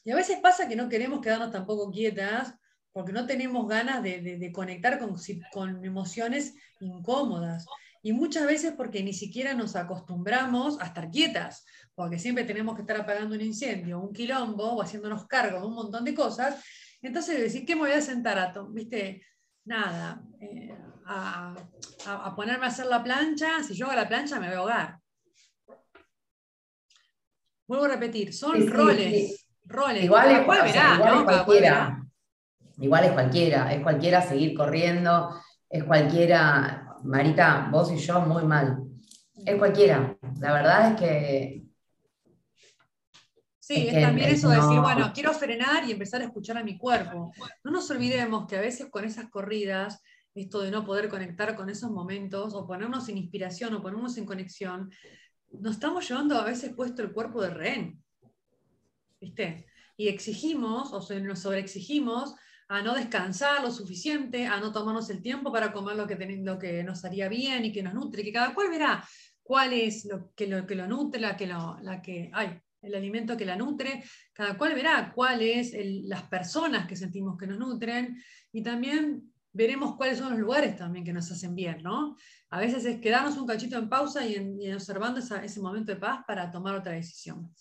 Y 0.02 0.12
a 0.12 0.16
veces 0.16 0.38
pasa 0.40 0.66
que 0.66 0.76
no 0.76 0.88
queremos 0.88 1.20
quedarnos 1.20 1.50
tampoco 1.50 1.90
quietas, 1.90 2.54
porque 2.90 3.12
no 3.12 3.26
tenemos 3.26 3.68
ganas 3.68 4.02
de, 4.02 4.22
de- 4.22 4.50
conectar 4.50 4.98
con, 4.98 5.14
con 5.52 5.84
emociones 5.84 6.54
incómodas. 6.80 7.66
Y 8.02 8.14
muchas 8.14 8.46
veces 8.46 8.72
porque 8.74 9.02
ni 9.02 9.12
siquiera 9.12 9.52
nos 9.52 9.76
acostumbramos 9.76 10.80
a 10.80 10.86
estar 10.86 11.10
quietas, 11.10 11.66
porque 11.94 12.18
siempre 12.18 12.44
tenemos 12.44 12.76
que 12.76 12.80
estar 12.80 12.96
apagando 12.98 13.34
un 13.34 13.42
incendio, 13.42 14.00
un 14.00 14.14
quilombo, 14.14 14.72
o 14.72 14.80
haciéndonos 14.80 15.26
cargo 15.26 15.60
de 15.60 15.66
un 15.66 15.74
montón 15.74 16.02
de 16.02 16.14
cosas. 16.14 16.64
Entonces, 17.02 17.38
decir, 17.38 17.66
¿qué 17.66 17.74
me 17.74 17.82
voy 17.82 17.92
a 17.92 18.00
sentar 18.00 18.38
a, 18.38 18.54
viste? 18.72 19.22
Nada, 19.66 20.22
eh, 20.40 20.74
a, 21.06 21.54
a- 22.06 22.26
a 22.26 22.34
ponerme 22.36 22.66
a 22.66 22.68
hacer 22.68 22.86
la 22.86 23.02
plancha, 23.02 23.62
si 23.62 23.74
yo 23.74 23.86
hago 23.86 23.94
la 23.96 24.08
plancha 24.08 24.38
me 24.40 24.46
voy 24.48 24.56
a 24.56 24.58
ahogar. 24.58 24.98
Vuelvo 27.68 27.84
a 27.86 27.88
repetir, 27.88 28.32
son 28.32 28.54
Sí, 28.56 28.62
sí, 28.62 28.68
roles, 28.68 29.12
sí. 29.12 29.36
roles. 29.64 30.04
Igual 30.04 30.30
es, 30.30 30.40
cualquiera. 30.44 32.02
Igual 32.78 33.04
es 33.04 33.12
cualquiera, 33.12 33.72
es 33.74 33.82
cualquiera 33.82 34.22
seguir 34.22 34.54
corriendo, 34.56 35.40
es 35.68 35.82
cualquiera, 35.84 36.96
Marita, 37.02 37.68
vos 37.72 37.90
y 37.90 37.96
yo 37.96 38.20
muy 38.20 38.44
mal. 38.44 38.78
Es 39.44 39.56
cualquiera. 39.56 40.16
La 40.40 40.52
verdad 40.52 40.92
es 40.92 41.00
que 41.00 41.62
Sí, 43.58 43.88
Es 43.88 43.96
es, 43.96 44.02
también 44.04 44.28
es 44.28 44.34
eso 44.38 44.48
de 44.50 44.56
decir, 44.56 44.76
no- 44.76 44.82
bueno, 44.82 45.10
quiero 45.12 45.32
frenar 45.32 45.82
y 45.88 45.90
empezar 45.90 46.20
a 46.20 46.24
escuchar 46.26 46.56
a 46.56 46.62
mi 46.62 46.78
cuerpo. 46.78 47.32
No 47.64 47.72
nos 47.72 47.90
olvidemos 47.90 48.46
que 48.46 48.56
a 48.56 48.60
veces 48.60 48.86
con 48.90 49.04
esas 49.04 49.28
corridas, 49.28 50.00
esto 50.36 50.60
de 50.60 50.70
no 50.70 50.84
poder 50.84 51.08
conectar 51.08 51.56
con 51.56 51.68
esos 51.70 51.90
momentos, 51.90 52.54
o 52.54 52.66
ponernos 52.66 53.08
en 53.08 53.18
inspiración, 53.18 53.74
o 53.74 53.82
ponernos 53.82 54.16
en 54.18 54.26
conexión, 54.26 54.90
nos 55.50 55.72
estamos 55.72 56.08
llevando 56.08 56.38
a 56.38 56.44
veces 56.44 56.74
puesto 56.74 57.02
el 57.02 57.12
cuerpo 57.12 57.42
de 57.42 57.50
rehén. 57.50 58.02
¿Viste? 59.20 59.66
Y 59.96 60.08
exigimos, 60.08 60.92
o 60.92 61.20
nos 61.20 61.38
sobreexigimos 61.38 62.34
a 62.68 62.82
no 62.82 62.94
descansar 62.94 63.62
lo 63.62 63.70
suficiente, 63.70 64.46
a 64.46 64.60
no 64.60 64.72
tomarnos 64.72 65.08
el 65.10 65.22
tiempo 65.22 65.50
para 65.50 65.72
comer 65.72 65.96
lo 65.96 66.06
que, 66.06 66.16
lo 66.42 66.58
que 66.58 66.84
nos 66.84 67.04
haría 67.04 67.28
bien 67.28 67.64
y 67.64 67.72
que 67.72 67.82
nos 67.82 67.94
nutre, 67.94 68.22
que 68.22 68.32
cada 68.32 68.54
cual 68.54 68.68
verá 68.68 69.02
cuál 69.42 69.72
es 69.72 70.04
lo 70.04 70.34
que 70.34 70.48
lo, 70.48 70.66
que 70.66 70.74
lo 70.74 70.86
nutre, 70.86 71.20
la 71.20 71.36
que 71.36 71.46
lo, 71.46 71.78
la 71.80 72.02
que, 72.02 72.30
ay, 72.34 72.60
el 72.82 72.94
alimento 72.94 73.36
que 73.36 73.46
la 73.46 73.56
nutre, 73.56 74.02
cada 74.32 74.58
cual 74.58 74.74
verá 74.74 75.12
cuál 75.14 75.42
es 75.42 75.72
el- 75.72 76.08
las 76.08 76.24
personas 76.24 76.86
que 76.86 76.96
sentimos 76.96 77.38
que 77.38 77.46
nos 77.46 77.58
nutren 77.58 78.20
y 78.52 78.62
también 78.62 79.32
veremos 79.56 79.96
cuáles 79.96 80.18
son 80.18 80.30
los 80.30 80.38
lugares 80.38 80.76
también 80.76 81.04
que 81.04 81.12
nos 81.12 81.30
hacen 81.32 81.54
bien, 81.54 81.82
¿no? 81.82 82.16
A 82.50 82.60
veces 82.60 82.84
es 82.84 83.00
quedarnos 83.00 83.36
un 83.38 83.46
cachito 83.46 83.76
en 83.78 83.88
pausa 83.88 84.24
y, 84.26 84.34
en- 84.34 84.74
observando 84.74 85.18
ese 85.20 85.60
momento 85.60 85.92
de 85.92 85.98
paz 85.98 86.20
para 86.26 86.50
tomar 86.50 86.74
otra 86.74 86.92
decisión. 86.92 87.52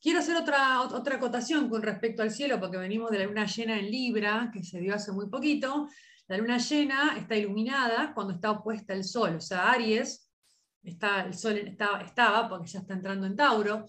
Quiero 0.00 0.18
hacer 0.20 0.36
otra, 0.36 0.80
ot- 0.82 0.92
otra 0.92 1.16
acotación 1.16 1.68
con 1.68 1.82
respecto 1.82 2.22
al 2.22 2.30
cielo, 2.30 2.60
porque 2.60 2.76
venimos 2.76 3.10
de 3.10 3.18
la 3.20 3.24
luna 3.24 3.46
llena 3.46 3.78
en 3.78 3.90
Libra, 3.90 4.50
que 4.52 4.62
se 4.62 4.80
dio 4.80 4.94
hace 4.94 5.12
muy 5.12 5.28
poquito. 5.28 5.88
La 6.28 6.36
luna 6.36 6.58
llena 6.58 7.16
está 7.16 7.36
iluminada 7.36 8.12
cuando 8.14 8.34
está 8.34 8.50
opuesta 8.50 8.92
al 8.92 9.02
sol, 9.04 9.36
o 9.36 9.40
sea, 9.40 9.70
Aries, 9.70 10.30
está, 10.82 11.24
el 11.24 11.34
sol 11.34 11.56
estaba, 11.58 12.02
estaba, 12.02 12.48
porque 12.48 12.68
ya 12.68 12.80
está 12.80 12.94
entrando 12.94 13.26
en 13.26 13.34
Tauro, 13.34 13.86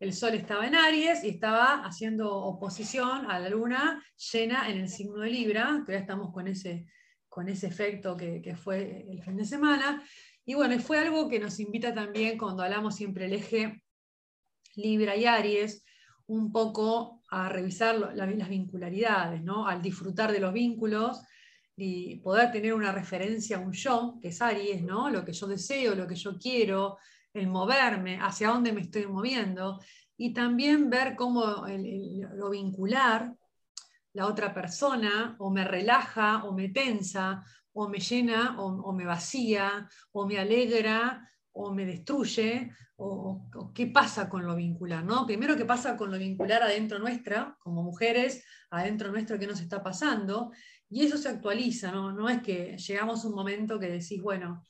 el 0.00 0.12
sol 0.12 0.34
estaba 0.34 0.66
en 0.66 0.74
Aries 0.74 1.24
y 1.24 1.28
estaba 1.28 1.84
haciendo 1.84 2.34
oposición 2.34 3.30
a 3.30 3.38
la 3.38 3.48
luna 3.48 4.04
llena 4.32 4.68
en 4.68 4.78
el 4.78 4.88
signo 4.88 5.20
de 5.20 5.30
Libra, 5.30 5.82
que 5.86 5.92
ya 5.92 5.98
estamos 5.98 6.32
con 6.32 6.48
ese, 6.48 6.86
con 7.28 7.48
ese 7.48 7.68
efecto 7.68 8.16
que, 8.16 8.56
fue 8.56 9.06
el 9.08 9.22
fin 9.22 9.36
de 9.36 9.44
semana. 9.44 10.02
Y 10.44 10.54
bueno, 10.54 10.78
fue 10.78 10.98
algo 10.98 11.28
que 11.28 11.38
nos 11.38 11.58
invita 11.60 11.94
también 11.94 12.36
cuando 12.36 12.62
hablamos 12.62 12.96
siempre 12.96 13.26
el 13.26 13.34
eje 13.34 13.82
Libra 14.76 15.16
y 15.16 15.26
Aries, 15.26 15.84
un 16.26 16.50
poco 16.52 17.22
a 17.30 17.48
revisar 17.48 18.14
las 18.14 18.48
vincularidades, 18.48 19.42
¿no? 19.42 19.66
al 19.66 19.82
disfrutar 19.82 20.32
de 20.32 20.40
los 20.40 20.52
vínculos 20.52 21.20
y 21.76 22.16
poder 22.16 22.50
tener 22.52 22.74
una 22.74 22.92
referencia 22.92 23.56
a 23.56 23.60
un 23.60 23.72
yo, 23.72 24.18
que 24.20 24.28
es 24.28 24.40
Aries, 24.40 24.82
¿no? 24.82 25.10
lo 25.10 25.24
que 25.24 25.32
yo 25.32 25.46
deseo, 25.46 25.94
lo 25.94 26.06
que 26.06 26.14
yo 26.14 26.38
quiero, 26.38 26.98
el 27.34 27.48
moverme, 27.48 28.18
hacia 28.20 28.48
dónde 28.48 28.72
me 28.72 28.80
estoy 28.80 29.06
moviendo, 29.06 29.80
y 30.16 30.32
también 30.32 30.88
ver 30.88 31.16
cómo 31.16 31.66
lo 32.34 32.50
vincular 32.50 33.34
la 34.12 34.26
otra 34.26 34.54
persona 34.54 35.34
o 35.38 35.50
me 35.50 35.64
relaja 35.64 36.44
o 36.44 36.52
me 36.52 36.68
tensa 36.68 37.44
o 37.72 37.88
me 37.88 37.98
llena 37.98 38.56
o, 38.60 38.92
me 38.92 39.04
vacía 39.04 39.88
o 40.12 40.26
me 40.26 40.38
alegra 40.38 41.28
o 41.50 41.74
me 41.74 41.84
destruye 41.84 42.70
o, 42.96 43.50
qué 43.74 43.88
pasa 43.88 44.28
con 44.28 44.46
lo 44.46 44.54
vincular, 44.54 45.04
¿no? 45.04 45.26
Primero 45.26 45.56
qué 45.56 45.64
pasa 45.64 45.96
con 45.96 46.12
lo 46.12 46.18
vincular 46.18 46.62
adentro 46.62 47.00
nuestra, 47.00 47.56
como 47.58 47.82
mujeres, 47.82 48.44
adentro 48.70 49.10
nuestro 49.10 49.36
qué 49.36 49.48
nos 49.48 49.60
está 49.60 49.82
pasando, 49.82 50.52
y 50.88 51.04
eso 51.04 51.18
se 51.18 51.28
actualiza, 51.28 51.90
¿no? 51.90 52.12
No 52.12 52.28
es 52.28 52.40
que 52.40 52.76
llegamos 52.76 53.24
a 53.24 53.28
un 53.28 53.34
momento 53.34 53.80
que 53.80 53.90
decís, 53.90 54.22
bueno, 54.22 54.62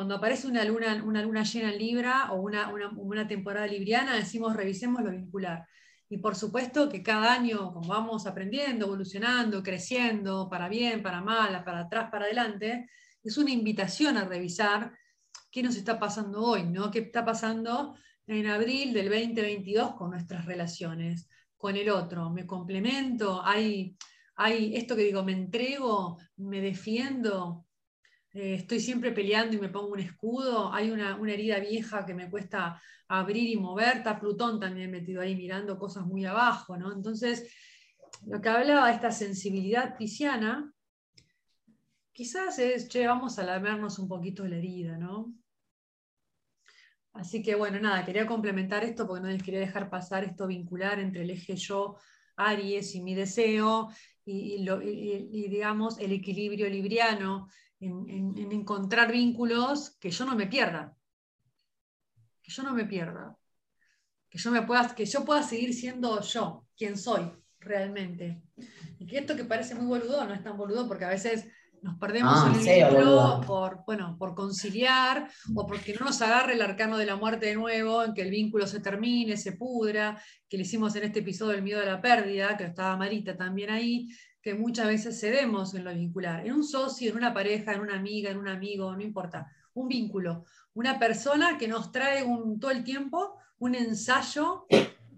cuando 0.00 0.14
aparece 0.14 0.46
una 0.46 0.64
luna, 0.64 1.04
una 1.04 1.20
luna 1.20 1.42
llena 1.42 1.70
en 1.70 1.78
Libra 1.78 2.32
o 2.32 2.40
una, 2.40 2.72
una, 2.72 3.28
temporada 3.28 3.66
libriana, 3.66 4.16
decimos 4.16 4.56
revisemos 4.56 5.02
lo 5.02 5.10
vincular. 5.10 5.66
Y 6.08 6.16
por 6.16 6.34
supuesto 6.36 6.88
que 6.88 7.02
cada 7.02 7.34
año, 7.34 7.70
como 7.74 7.86
vamos 7.88 8.26
aprendiendo, 8.26 8.86
evolucionando, 8.86 9.62
creciendo, 9.62 10.48
para 10.48 10.70
bien, 10.70 11.02
para 11.02 11.20
mal, 11.20 11.62
para 11.64 11.80
atrás, 11.80 12.08
para 12.10 12.24
adelante, 12.24 12.88
es 13.22 13.36
una 13.36 13.50
invitación 13.50 14.16
a 14.16 14.24
revisar 14.24 14.90
qué 15.50 15.62
nos 15.62 15.76
está 15.76 15.98
pasando 16.00 16.44
hoy, 16.44 16.62
¿no? 16.62 16.90
¿Qué 16.90 17.00
está 17.00 17.22
pasando 17.22 17.94
en 18.26 18.46
abril 18.46 18.94
del 18.94 19.10
2022 19.10 19.96
con 19.96 20.12
nuestras 20.12 20.46
relaciones, 20.46 21.28
con 21.58 21.76
el 21.76 21.90
otro? 21.90 22.30
¿Me 22.30 22.46
complemento? 22.46 23.42
¿Hay, 23.44 23.98
hay 24.34 24.76
esto 24.76 24.96
que 24.96 25.04
digo, 25.04 25.22
me 25.22 25.32
entrego, 25.32 26.16
me 26.36 26.62
defiendo, 26.62 27.66
eh, 28.32 28.54
estoy 28.54 28.78
siempre 28.78 29.10
peleando 29.10 29.56
y 29.56 29.60
me 29.60 29.68
pongo 29.68 29.92
un 29.92 30.00
escudo, 30.00 30.72
hay 30.72 30.90
una, 30.90 31.18
herida 31.28 31.58
vieja 31.58 32.06
que 32.06 32.14
me 32.14 32.30
cuesta 32.30 32.80
abrir 33.08 33.48
y 33.48 33.56
mover, 33.56 33.98
está 33.98 34.20
Plutón 34.20 34.60
también 34.60 34.90
metido 34.90 35.20
ahí 35.20 35.34
mirando 35.34 35.78
cosas 35.78 36.06
muy 36.06 36.24
abajo, 36.24 36.76
¿no? 36.76 36.92
Entonces, 36.92 37.52
lo 38.26 38.40
que 38.40 38.48
hablaba 38.48 38.92
esta 38.92 39.10
sensibilidad 39.10 39.96
pisciana, 39.96 40.72
quizás 42.12 42.60
es, 42.60 42.88
che, 42.88 43.04
vamos 43.06 43.38
a 43.40 43.42
lamernos 43.42 43.98
un 43.98 44.06
poquito 44.06 44.46
la 44.46 44.56
herida, 44.56 44.96
¿no? 44.96 45.34
Así 47.12 47.42
que 47.42 47.56
bueno, 47.56 47.80
nada, 47.80 48.04
quería 48.04 48.28
complementar 48.28 48.84
esto 48.84 49.08
porque 49.08 49.22
no 49.22 49.28
les 49.28 49.42
quería 49.42 49.58
dejar 49.58 49.90
pasar 49.90 50.22
esto 50.22 50.46
vincular 50.46 51.00
entre 51.00 51.22
el 51.22 51.30
eje 51.30 51.56
yo, 51.56 51.96
Aries 52.36 52.94
y 52.94 53.02
mi 53.02 53.16
deseo, 53.16 53.88
y 54.24 55.48
digamos 55.48 55.98
el 55.98 56.12
equilibrio 56.12 56.70
libriano 56.70 57.48
en, 57.80 58.52
encontrar 58.52 59.10
vínculos 59.10 59.96
que 59.98 60.10
yo 60.10 60.24
no 60.24 60.36
me 60.36 60.46
pierda. 60.46 60.96
Que 62.42 62.52
yo 62.52 62.62
no 62.62 62.74
me 62.74 62.84
pierda. 62.84 63.36
Que 64.28 64.38
yo, 64.38 64.50
me 64.50 64.62
pueda, 64.62 64.94
que 64.94 65.06
yo 65.06 65.24
pueda 65.24 65.42
seguir 65.42 65.74
siendo 65.74 66.20
yo, 66.20 66.66
quien 66.76 66.96
soy 66.96 67.32
realmente. 67.58 68.42
Y 68.98 69.06
que 69.06 69.18
esto 69.18 69.34
que 69.34 69.44
parece 69.44 69.74
muy 69.74 69.86
boludo 69.86 70.24
no 70.24 70.34
es 70.34 70.42
tan 70.42 70.56
boludo 70.56 70.86
porque 70.86 71.04
a 71.04 71.10
veces 71.10 71.46
nos 71.82 71.98
perdemos 71.98 72.34
ah, 72.36 72.52
en 72.54 72.68
el 72.68 72.90
vínculo 72.90 73.40
por, 73.46 73.84
bueno, 73.86 74.16
por 74.18 74.34
conciliar 74.34 75.28
o 75.54 75.66
porque 75.66 75.94
no 75.94 76.06
nos 76.06 76.20
agarre 76.20 76.54
el 76.54 76.62
arcano 76.62 76.98
de 76.98 77.06
la 77.06 77.16
muerte 77.16 77.46
de 77.46 77.54
nuevo, 77.54 78.04
en 78.04 78.12
que 78.12 78.22
el 78.22 78.30
vínculo 78.30 78.66
se 78.66 78.80
termine, 78.80 79.36
se 79.36 79.52
pudra, 79.52 80.20
que 80.48 80.56
le 80.56 80.64
hicimos 80.64 80.94
en 80.96 81.04
este 81.04 81.20
episodio 81.20 81.56
el 81.56 81.62
miedo 81.62 81.80
a 81.80 81.86
la 81.86 82.00
pérdida, 82.00 82.56
que 82.56 82.64
estaba 82.64 82.96
Marita 82.96 83.36
también 83.36 83.70
ahí, 83.70 84.08
que 84.42 84.54
muchas 84.54 84.86
veces 84.86 85.20
cedemos 85.20 85.74
en 85.74 85.84
lo 85.84 85.94
vincular, 85.94 86.46
en 86.46 86.52
un 86.52 86.64
socio, 86.64 87.10
en 87.10 87.16
una 87.16 87.34
pareja, 87.34 87.72
en 87.72 87.80
una 87.80 87.96
amiga, 87.96 88.30
en 88.30 88.38
un 88.38 88.48
amigo, 88.48 88.94
no 88.94 89.02
importa, 89.02 89.50
un 89.74 89.88
vínculo, 89.88 90.44
una 90.74 90.98
persona 90.98 91.58
que 91.58 91.68
nos 91.68 91.92
trae 91.92 92.22
un, 92.24 92.58
todo 92.58 92.70
el 92.70 92.82
tiempo 92.84 93.36
un 93.58 93.74
ensayo 93.74 94.66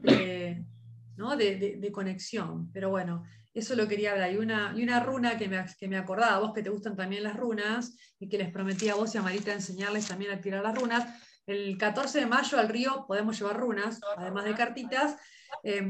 de, 0.03 1.77
de, 1.79 1.93
conexión. 1.93 2.71
Pero 2.73 2.91
bueno, 2.91 3.23
eso 3.55 3.75
lo 3.75 3.89
quería 3.89 4.13
hablar. 4.13 4.33
Y 4.33 4.37
una, 4.37 4.75
y 4.77 4.83
una 4.83 5.01
runa 5.01 5.39
que 5.39 5.49
me, 5.49 5.65
que 5.79 5.89
me 5.89 5.97
acordaba, 5.97 6.41
vos 6.41 6.53
que 6.53 6.63
te 6.63 6.71
gustan 6.71 6.97
también 6.97 7.23
las 7.23 7.37
runas, 7.37 7.97
y 8.19 8.29
que 8.29 8.39
les 8.39 8.51
prometí 8.51 8.89
a 8.89 8.97
vos 8.97 9.15
y 9.15 9.19
a 9.19 9.23
Marita 9.23 9.53
enseñarles 9.53 10.09
también 10.09 10.33
a 10.33 10.41
tirar 10.41 10.63
las 10.63 10.77
runas. 10.77 11.23
El 11.47 11.77
14 11.77 12.21
de 12.21 12.27
mayo 12.27 12.59
al 12.59 12.69
río 12.69 13.05
podemos 13.07 13.39
llevar 13.39 13.59
runas, 13.59 14.01
además 14.17 14.45
de 14.45 14.55
cartitas, 14.55 15.17
eh, 15.63 15.83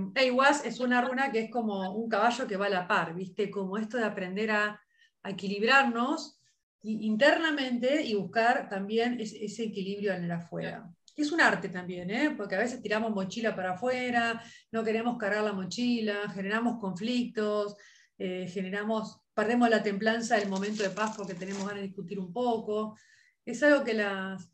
es 0.64 0.80
una 0.80 1.00
runa 1.02 1.30
que 1.30 1.40
es 1.40 1.50
como 1.50 1.92
un 1.92 2.08
caballo 2.08 2.46
que 2.46 2.56
va 2.56 2.66
a 2.66 2.70
la 2.70 2.88
par, 2.88 3.14
¿viste? 3.14 3.50
Como 3.50 3.78
esto 3.78 3.96
de 3.96 4.04
aprender 4.04 4.50
a, 4.50 4.80
equilibrarnos 5.24 6.40
internamente 6.82 8.02
y 8.02 8.14
buscar 8.14 8.68
también 8.68 9.20
ese 9.20 9.62
equilibrio 9.62 10.12
en 10.12 10.24
el 10.24 10.32
afuera. 10.32 10.90
Es 11.14 11.30
un 11.30 11.40
arte 11.40 11.68
también, 11.68 12.10
¿eh? 12.10 12.34
porque 12.36 12.56
a 12.56 12.58
veces 12.58 12.82
tiramos 12.82 13.12
mochila 13.12 13.54
para 13.54 13.74
afuera, 13.74 14.42
no 14.72 14.82
queremos 14.82 15.16
cargar 15.18 15.44
la 15.44 15.52
mochila, 15.52 16.28
generamos 16.34 16.80
conflictos, 16.80 17.76
eh, 18.18 18.48
generamos, 18.48 19.20
perdemos 19.32 19.70
la 19.70 19.80
templanza 19.80 20.34
del 20.36 20.48
momento 20.48 20.82
de 20.82 20.90
paz 20.90 21.14
porque 21.16 21.34
tenemos 21.34 21.62
ganas 21.62 21.82
de 21.82 21.86
discutir 21.86 22.18
un 22.18 22.32
poco. 22.32 22.96
Es 23.44 23.62
algo 23.62 23.84
que 23.84 23.94
las, 23.94 24.50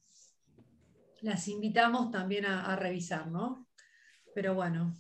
las 1.22 1.48
invitamos 1.48 2.10
también 2.10 2.46
a, 2.46 2.74
revisar, 2.76 3.26
¿no? 3.28 3.66
Pero 4.34 4.54
bueno. 4.54 4.94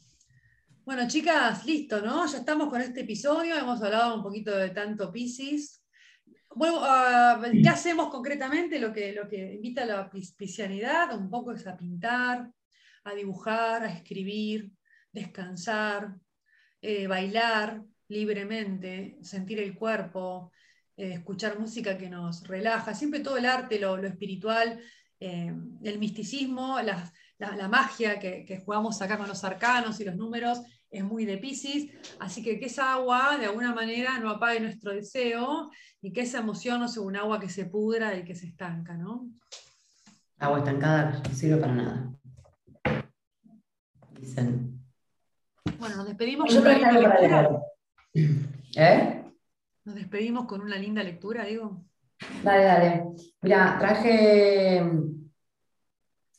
Bueno, 0.84 1.06
chicas, 1.06 1.66
listo, 1.66 2.00
¿no? 2.00 2.26
Ya 2.26 2.38
estamos 2.38 2.68
con 2.68 2.80
este 2.80 3.02
episodio, 3.02 3.56
hemos 3.56 3.82
hablado 3.82 4.16
un 4.16 4.22
poquito 4.22 4.56
de 4.56 4.70
tanto 4.70 5.12
Pisces. 5.12 5.84
Ah, 6.60 7.40
¿qué 7.62 7.68
hacemos 7.68 8.08
concretamente? 8.08 8.78
Lo 8.78 8.92
que, 8.92 9.12
lo 9.12 9.28
que 9.28 9.54
invita 9.54 9.82
a 9.82 9.86
la 9.86 10.10
piscianidad 10.10 11.16
un 11.16 11.28
poco 11.28 11.52
es 11.52 11.66
a 11.66 11.76
pintar, 11.76 12.50
a 13.04 13.14
dibujar, 13.14 13.84
a 13.84 13.92
escribir, 13.92 14.72
descansar, 15.12 16.16
eh, 16.80 17.06
bailar 17.06 17.82
libremente, 18.08 19.18
sentir 19.22 19.60
el 19.60 19.74
cuerpo, 19.74 20.50
eh, 20.96 21.12
escuchar 21.14 21.58
música 21.58 21.98
que 21.98 22.08
nos 22.08 22.46
relaja, 22.46 22.94
siempre 22.94 23.20
todo 23.20 23.36
el 23.36 23.46
arte, 23.46 23.78
lo, 23.78 23.96
espiritual, 23.98 24.80
eh, 25.20 25.54
el 25.82 25.98
misticismo, 25.98 26.80
las, 26.80 27.12
la, 27.38 27.68
magia 27.68 28.18
que, 28.18 28.62
jugamos 28.64 29.00
acá 29.00 29.16
con 29.16 29.28
los 29.28 29.44
arcanos 29.44 30.00
y 30.00 30.04
los 30.04 30.16
números 30.16 30.60
es 30.90 31.04
muy 31.04 31.24
de 31.24 31.38
Pisces, 31.38 31.90
así 32.18 32.42
que 32.42 32.58
que 32.58 32.66
esa 32.66 32.94
agua 32.94 33.36
de 33.38 33.46
alguna 33.46 33.74
manera 33.74 34.18
no 34.18 34.30
apague 34.30 34.60
nuestro 34.60 34.92
deseo 34.92 35.70
y 36.00 36.12
que 36.12 36.22
esa 36.22 36.38
emoción 36.38 36.80
no 36.80 36.88
sea 36.88 37.02
un 37.02 37.16
agua 37.16 37.38
que 37.38 37.48
se 37.48 37.66
pudra 37.66 38.16
y 38.16 38.24
que 38.24 38.34
se 38.34 38.46
estanca, 38.46 38.94
¿no? 38.94 39.28
Agua 40.38 40.58
estancada 40.58 41.20
no 41.22 41.34
sirve 41.34 41.56
para 41.58 41.74
nada. 41.74 42.12
Dicen. 44.18 44.80
Bueno, 45.78 45.96
nos 45.96 46.06
despedimos 46.06 46.54
con 46.54 46.62
una 46.62 46.74
linda 46.74 46.92
lectura. 46.92 47.60
¿Eh? 48.76 49.24
Nos 49.84 49.94
despedimos 49.94 50.46
con 50.46 50.60
una 50.60 50.76
linda 50.76 51.02
lectura, 51.02 51.44
digo. 51.44 51.84
Dale, 52.42 52.64
dale. 52.64 53.04
Mira, 53.42 53.76
traje 53.78 54.82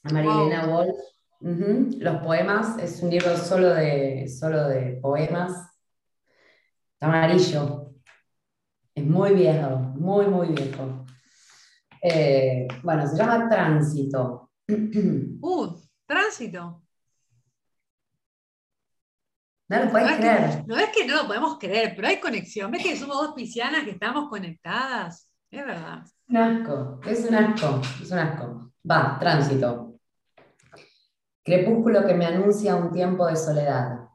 Marilena 0.03 0.65
Wolf. 0.65 0.97
Los 1.41 2.21
poemas, 2.21 2.77
es 2.79 3.01
un 3.01 3.09
libro 3.09 3.37
solo 3.37 3.73
de, 3.73 4.27
solo 4.27 4.67
de 4.67 4.99
poemas. 5.01 5.53
Amarillo. 6.99 7.93
Es 8.93 9.05
muy 9.05 9.33
viejo, 9.33 9.69
muy, 9.79 10.25
muy 10.27 10.49
viejo. 10.49 11.05
Eh, 12.01 12.67
bueno, 12.83 13.07
se 13.07 13.17
llama 13.17 13.47
Tránsito. 13.49 14.51
Uh, 15.41 15.75
Tránsito. 16.05 16.83
No 19.69 19.85
lo 19.85 19.91
puedes 19.91 20.17
creer. 20.17 20.63
no 20.67 20.77
es 20.77 20.89
que 20.89 21.05
no 21.05 21.15
lo 21.15 21.27
podemos 21.27 21.57
creer, 21.59 21.93
pero 21.95 22.07
hay 22.07 22.19
conexión. 22.19 22.71
¿Ves 22.71 22.83
que 22.83 22.97
somos 22.97 23.17
dos 23.17 23.33
piscianas 23.35 23.85
que 23.85 23.91
estamos 23.91 24.27
conectadas? 24.27 25.28
Es 25.51 25.65
verdad. 25.65 26.05
Un 26.29 26.37
asco, 26.37 26.99
es 27.07 27.27
un 27.27 27.35
asco, 27.35 27.81
es 28.01 28.11
un 28.11 28.19
asco. 28.19 28.71
Va, 28.89 29.17
tránsito. 29.19 29.99
Crepúsculo 31.43 32.05
que 32.05 32.13
me 32.13 32.27
anuncia 32.27 32.75
un 32.75 32.91
tiempo 32.91 33.25
de 33.25 33.35
soledad. 33.35 34.09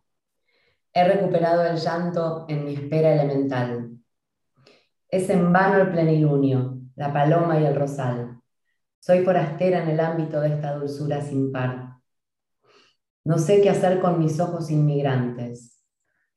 He 0.93 1.05
recuperado 1.05 1.67
el 1.67 1.77
llanto 1.77 2.47
en 2.49 2.65
mi 2.65 2.75
espera 2.75 3.13
elemental. 3.15 3.99
Es 5.09 5.29
en 5.29 5.53
vano 5.53 5.83
el 5.83 5.91
plenilunio, 5.91 6.79
la 6.95 7.13
paloma 7.13 7.59
y 7.59 7.65
el 7.65 7.75
rosal. 7.75 8.41
Soy 9.01 9.25
forastera 9.25 9.83
en 9.83 9.89
el 9.89 9.99
ámbito 9.99 10.41
de 10.41 10.55
esta 10.55 10.75
dulzura 10.77 11.21
sin 11.21 11.51
par. 11.51 11.95
No 13.25 13.39
sé 13.39 13.61
qué 13.61 13.71
hacer 13.71 14.01
con 14.01 14.21
mis 14.21 14.39
ojos 14.39 14.71
inmigrantes. 14.71 15.85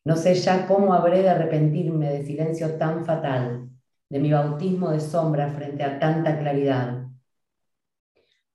No 0.04 0.16
sé 0.16 0.34
ya 0.34 0.68
cómo 0.68 0.93
habré 0.93 1.22
de 1.22 1.30
arrepentirme 1.30 2.10
de 2.12 2.24
silencio 2.26 2.78
tan 2.78 3.06
fatal, 3.06 3.70
de 4.10 4.20
mi 4.20 4.32
bautismo 4.32 4.91
de 4.91 4.99
sombra 4.99 5.49
frente 5.49 5.84
a 5.84 5.99
tanta 5.99 6.38
claridad. 6.39 7.08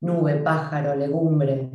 Nube, 0.00 0.36
pájaro, 0.36 0.96
legumbre, 0.96 1.70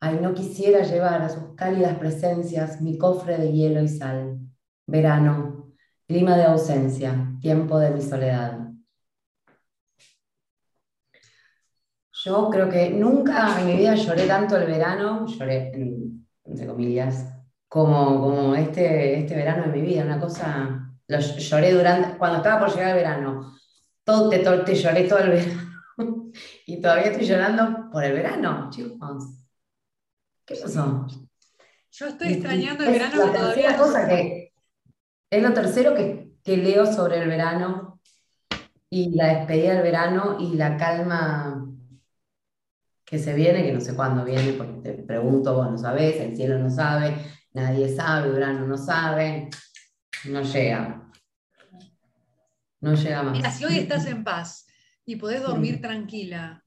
Ay, 0.00 0.18
no 0.20 0.34
quisiera 0.34 0.82
llevar 0.82 1.22
a 1.22 1.28
sus 1.28 1.54
cálidas 1.54 1.98
presencias 1.98 2.80
mi 2.82 2.98
cofre 2.98 3.38
de 3.38 3.52
hielo 3.52 3.82
y 3.82 3.88
sal. 3.88 4.38
Verano, 4.86 5.72
clima 6.06 6.36
de 6.36 6.44
ausencia, 6.44 7.32
tiempo 7.40 7.78
de 7.78 7.90
mi 7.90 8.02
soledad. 8.02 8.68
Yo 12.12 12.50
creo 12.50 12.68
que 12.68 12.90
nunca 12.90 13.60
en 13.60 13.66
mi 13.66 13.76
vida 13.76 13.94
lloré 13.94 14.26
tanto 14.26 14.56
el 14.56 14.66
verano, 14.66 15.26
lloré 15.26 15.72
entre 16.44 16.66
comillas, 16.66 17.32
como, 17.68 18.20
como 18.20 18.54
este, 18.54 19.20
este 19.20 19.34
verano 19.34 19.64
de 19.64 19.72
mi 19.72 19.80
vida, 19.80 20.04
una 20.04 20.20
cosa, 20.20 20.85
lo 21.08 21.18
lloré 21.18 21.72
durante, 21.72 22.18
cuando 22.18 22.38
estaba 22.38 22.60
por 22.60 22.74
llegar 22.74 22.90
el 22.90 22.96
verano, 22.96 23.56
todo 24.04 24.28
te, 24.28 24.38
te 24.38 24.74
lloré 24.74 25.04
todo 25.04 25.18
el 25.20 25.30
verano 25.96 26.32
y 26.66 26.80
todavía 26.80 27.10
estoy 27.10 27.26
llorando 27.26 27.90
por 27.90 28.04
el 28.04 28.12
verano, 28.12 28.68
chicos. 28.70 29.46
¿Qué 30.44 30.54
pasó? 30.56 31.06
Yo 31.90 32.06
estoy 32.06 32.34
extrañando 32.34 32.84
el 32.84 32.92
verano 32.92 33.26
la 33.26 33.32
todavía. 33.32 33.76
Cosa 33.76 34.08
que, 34.08 34.52
es 35.30 35.42
lo 35.42 35.52
tercero 35.52 35.94
que, 35.94 36.32
que 36.44 36.56
leo 36.56 36.86
sobre 36.86 37.22
el 37.22 37.28
verano 37.28 38.00
y 38.90 39.14
la 39.14 39.38
despedida 39.38 39.74
del 39.74 39.82
verano 39.82 40.36
y 40.38 40.54
la 40.54 40.76
calma 40.76 41.66
que 43.04 43.18
se 43.18 43.34
viene, 43.34 43.62
que 43.62 43.72
no 43.72 43.80
sé 43.80 43.94
cuándo 43.94 44.24
viene, 44.24 44.52
porque 44.52 44.80
te 44.82 44.92
pregunto, 45.02 45.54
vos 45.54 45.70
no 45.70 45.78
sabés, 45.78 46.16
el 46.20 46.36
cielo 46.36 46.58
no 46.58 46.68
sabe, 46.68 47.16
nadie 47.52 47.94
sabe, 47.94 48.32
Urano 48.32 48.66
no 48.66 48.76
sabe, 48.76 49.48
no 50.24 50.42
llega. 50.42 51.10
No 52.80 52.94
llega 52.94 53.22
más. 53.22 53.32
Mira, 53.32 53.50
si 53.50 53.64
hoy 53.64 53.78
estás 53.78 54.06
en 54.06 54.24
paz 54.24 54.66
y 55.04 55.16
podés 55.16 55.42
dormir 55.42 55.80
tranquila 55.80 56.62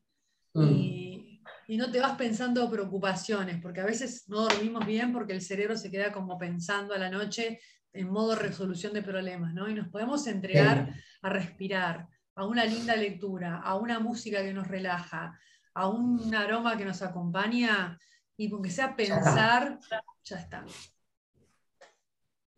mm. 0.54 0.64
y, 0.64 1.44
y, 1.68 1.78
no 1.78 1.92
te 1.92 2.00
vas 2.00 2.18
pensando 2.18 2.70
preocupaciones, 2.70 3.62
porque 3.62 3.82
a 3.82 3.86
veces 3.86 4.26
no 4.28 4.42
dormimos 4.42 4.86
bien 4.86 5.14
porque 5.14 5.34
el 5.34 5.42
cerebro 5.42 5.78
se 5.78 5.92
queda 5.92 6.12
como 6.12 6.38
pensando 6.38 6.94
a 6.94 6.98
la 6.98 7.10
noche 7.10 7.60
en 7.94 8.10
modo 8.10 8.36
resolución 8.36 8.94
de 8.94 9.02
problemas, 9.02 9.54
¿no? 9.54 9.70
Y 9.70 9.74
nos 9.74 9.88
podemos 9.88 10.26
entregar 10.28 10.94
a 11.22 11.30
respirar, 11.30 12.08
a 12.36 12.46
una 12.46 12.66
linda 12.66 12.96
lectura, 12.96 13.58
a 13.58 13.76
una 13.76 14.00
música 14.00 14.42
que 14.42 14.54
nos 14.54 14.68
relaja, 14.68 15.38
a 15.74 15.88
un 15.88 16.34
aroma 16.34 16.78
que 16.78 16.86
nos 16.86 17.02
acompaña 17.02 17.98
y 18.38 18.50
con 18.50 18.62
que 18.62 18.70
sea 18.70 18.96
pensar, 18.96 19.80
ya 20.24 20.38
está. 20.38 20.66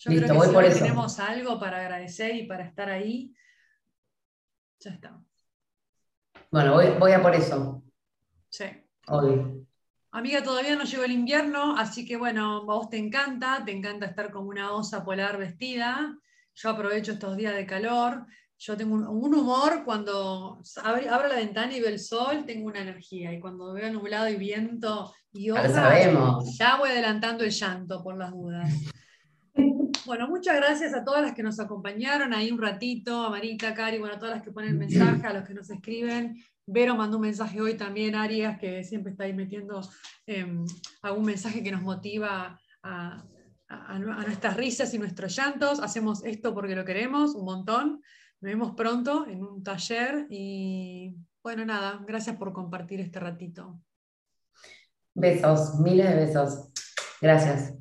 Yo 0.03 0.11
creo 0.11 0.61
que 0.61 0.71
si 0.71 0.79
tenemos 0.79 1.19
algo 1.19 1.59
para 1.59 1.79
agradecer 1.79 2.35
y 2.35 2.47
para 2.47 2.65
estar 2.65 2.89
ahí, 2.89 3.35
ya 4.79 4.91
está. 4.91 5.21
Bueno, 6.49 6.73
voy, 6.73 7.11
a 7.11 7.21
por 7.21 7.35
eso. 7.35 7.83
Sí. 8.49 8.65
Hoy. 9.07 9.63
Amiga, 10.09 10.41
todavía 10.41 10.75
no 10.75 10.85
llegó 10.85 11.03
el 11.03 11.11
invierno, 11.11 11.77
así 11.77 12.03
que 12.03 12.17
bueno, 12.17 12.57
a 12.57 12.59
vos 12.61 12.89
te 12.89 12.97
encanta, 12.97 13.61
te 13.63 13.73
encanta 13.73 14.07
estar 14.07 14.31
como 14.31 14.49
una 14.49 14.71
osa 14.71 15.05
polar 15.05 15.37
vestida. 15.37 16.17
Yo 16.55 16.69
aprovecho 16.71 17.11
estos 17.11 17.37
días 17.37 17.53
de 17.53 17.67
calor. 17.67 18.25
Yo 18.57 18.75
tengo 18.75 18.95
un, 18.95 19.33
humor 19.35 19.83
cuando 19.85 20.61
abro, 20.83 21.27
la 21.27 21.35
ventana 21.35 21.73
y 21.73 21.79
veo 21.79 21.89
el 21.89 21.99
sol, 21.99 22.43
tengo 22.47 22.67
una 22.67 22.81
energía. 22.81 23.31
Y 23.33 23.39
cuando 23.39 23.73
veo 23.73 23.93
nublado 23.93 24.27
y 24.29 24.35
viento 24.35 25.13
y 25.31 25.49
sabemos. 25.49 26.57
ya 26.57 26.77
voy 26.77 26.89
adelantando 26.89 27.43
el 27.43 27.51
llanto 27.51 28.03
por 28.03 28.17
las 28.17 28.31
dudas. 28.31 28.67
Bueno, 30.05 30.27
muchas 30.27 30.55
gracias 30.55 30.93
a 30.93 31.03
todas 31.03 31.21
las 31.21 31.33
que 31.33 31.43
nos 31.43 31.59
acompañaron 31.59 32.33
ahí 32.33 32.51
un 32.51 32.61
ratito, 32.61 33.23
a 33.23 33.29
Marita, 33.29 33.73
Cari, 33.73 33.99
bueno, 33.99 34.15
a 34.15 34.19
todas 34.19 34.35
las 34.35 34.43
que 34.43 34.51
ponen 34.51 34.77
mensaje, 34.77 35.25
a 35.27 35.33
los 35.33 35.47
que 35.47 35.53
nos 35.53 35.69
escriben. 35.69 36.43
Vero 36.65 36.95
mandó 36.95 37.17
un 37.17 37.23
mensaje 37.23 37.61
hoy 37.61 37.75
también, 37.75 38.15
Arias, 38.15 38.59
que 38.59 38.83
siempre 38.83 39.11
está 39.11 39.25
ahí 39.25 39.33
metiendo 39.33 39.81
em, 40.25 40.65
algún 41.01 41.25
mensaje 41.25 41.63
que 41.63 41.71
nos 41.71 41.81
motiva 41.81 42.59
a, 42.81 43.23
a, 43.67 43.99
nuestras 43.99 44.57
risas 44.57 44.93
y 44.93 44.99
nuestros 44.99 45.35
llantos. 45.35 45.79
Hacemos 45.79 46.23
esto 46.25 46.53
porque 46.53 46.75
lo 46.75 46.85
queremos, 46.85 47.35
un 47.35 47.45
montón. 47.45 48.01
Nos 48.41 48.51
vemos 48.51 48.71
pronto 48.75 49.27
en 49.27 49.43
un 49.43 49.63
taller 49.63 50.25
y 50.29 51.15
bueno, 51.43 51.65
nada, 51.65 52.03
gracias 52.07 52.37
por 52.37 52.53
compartir 52.53 52.99
este 53.01 53.19
ratito. 53.19 53.79
Besos, 55.13 55.79
miles 55.79 56.09
de 56.09 56.15
besos. 56.15 56.69
Gracias. 57.21 57.80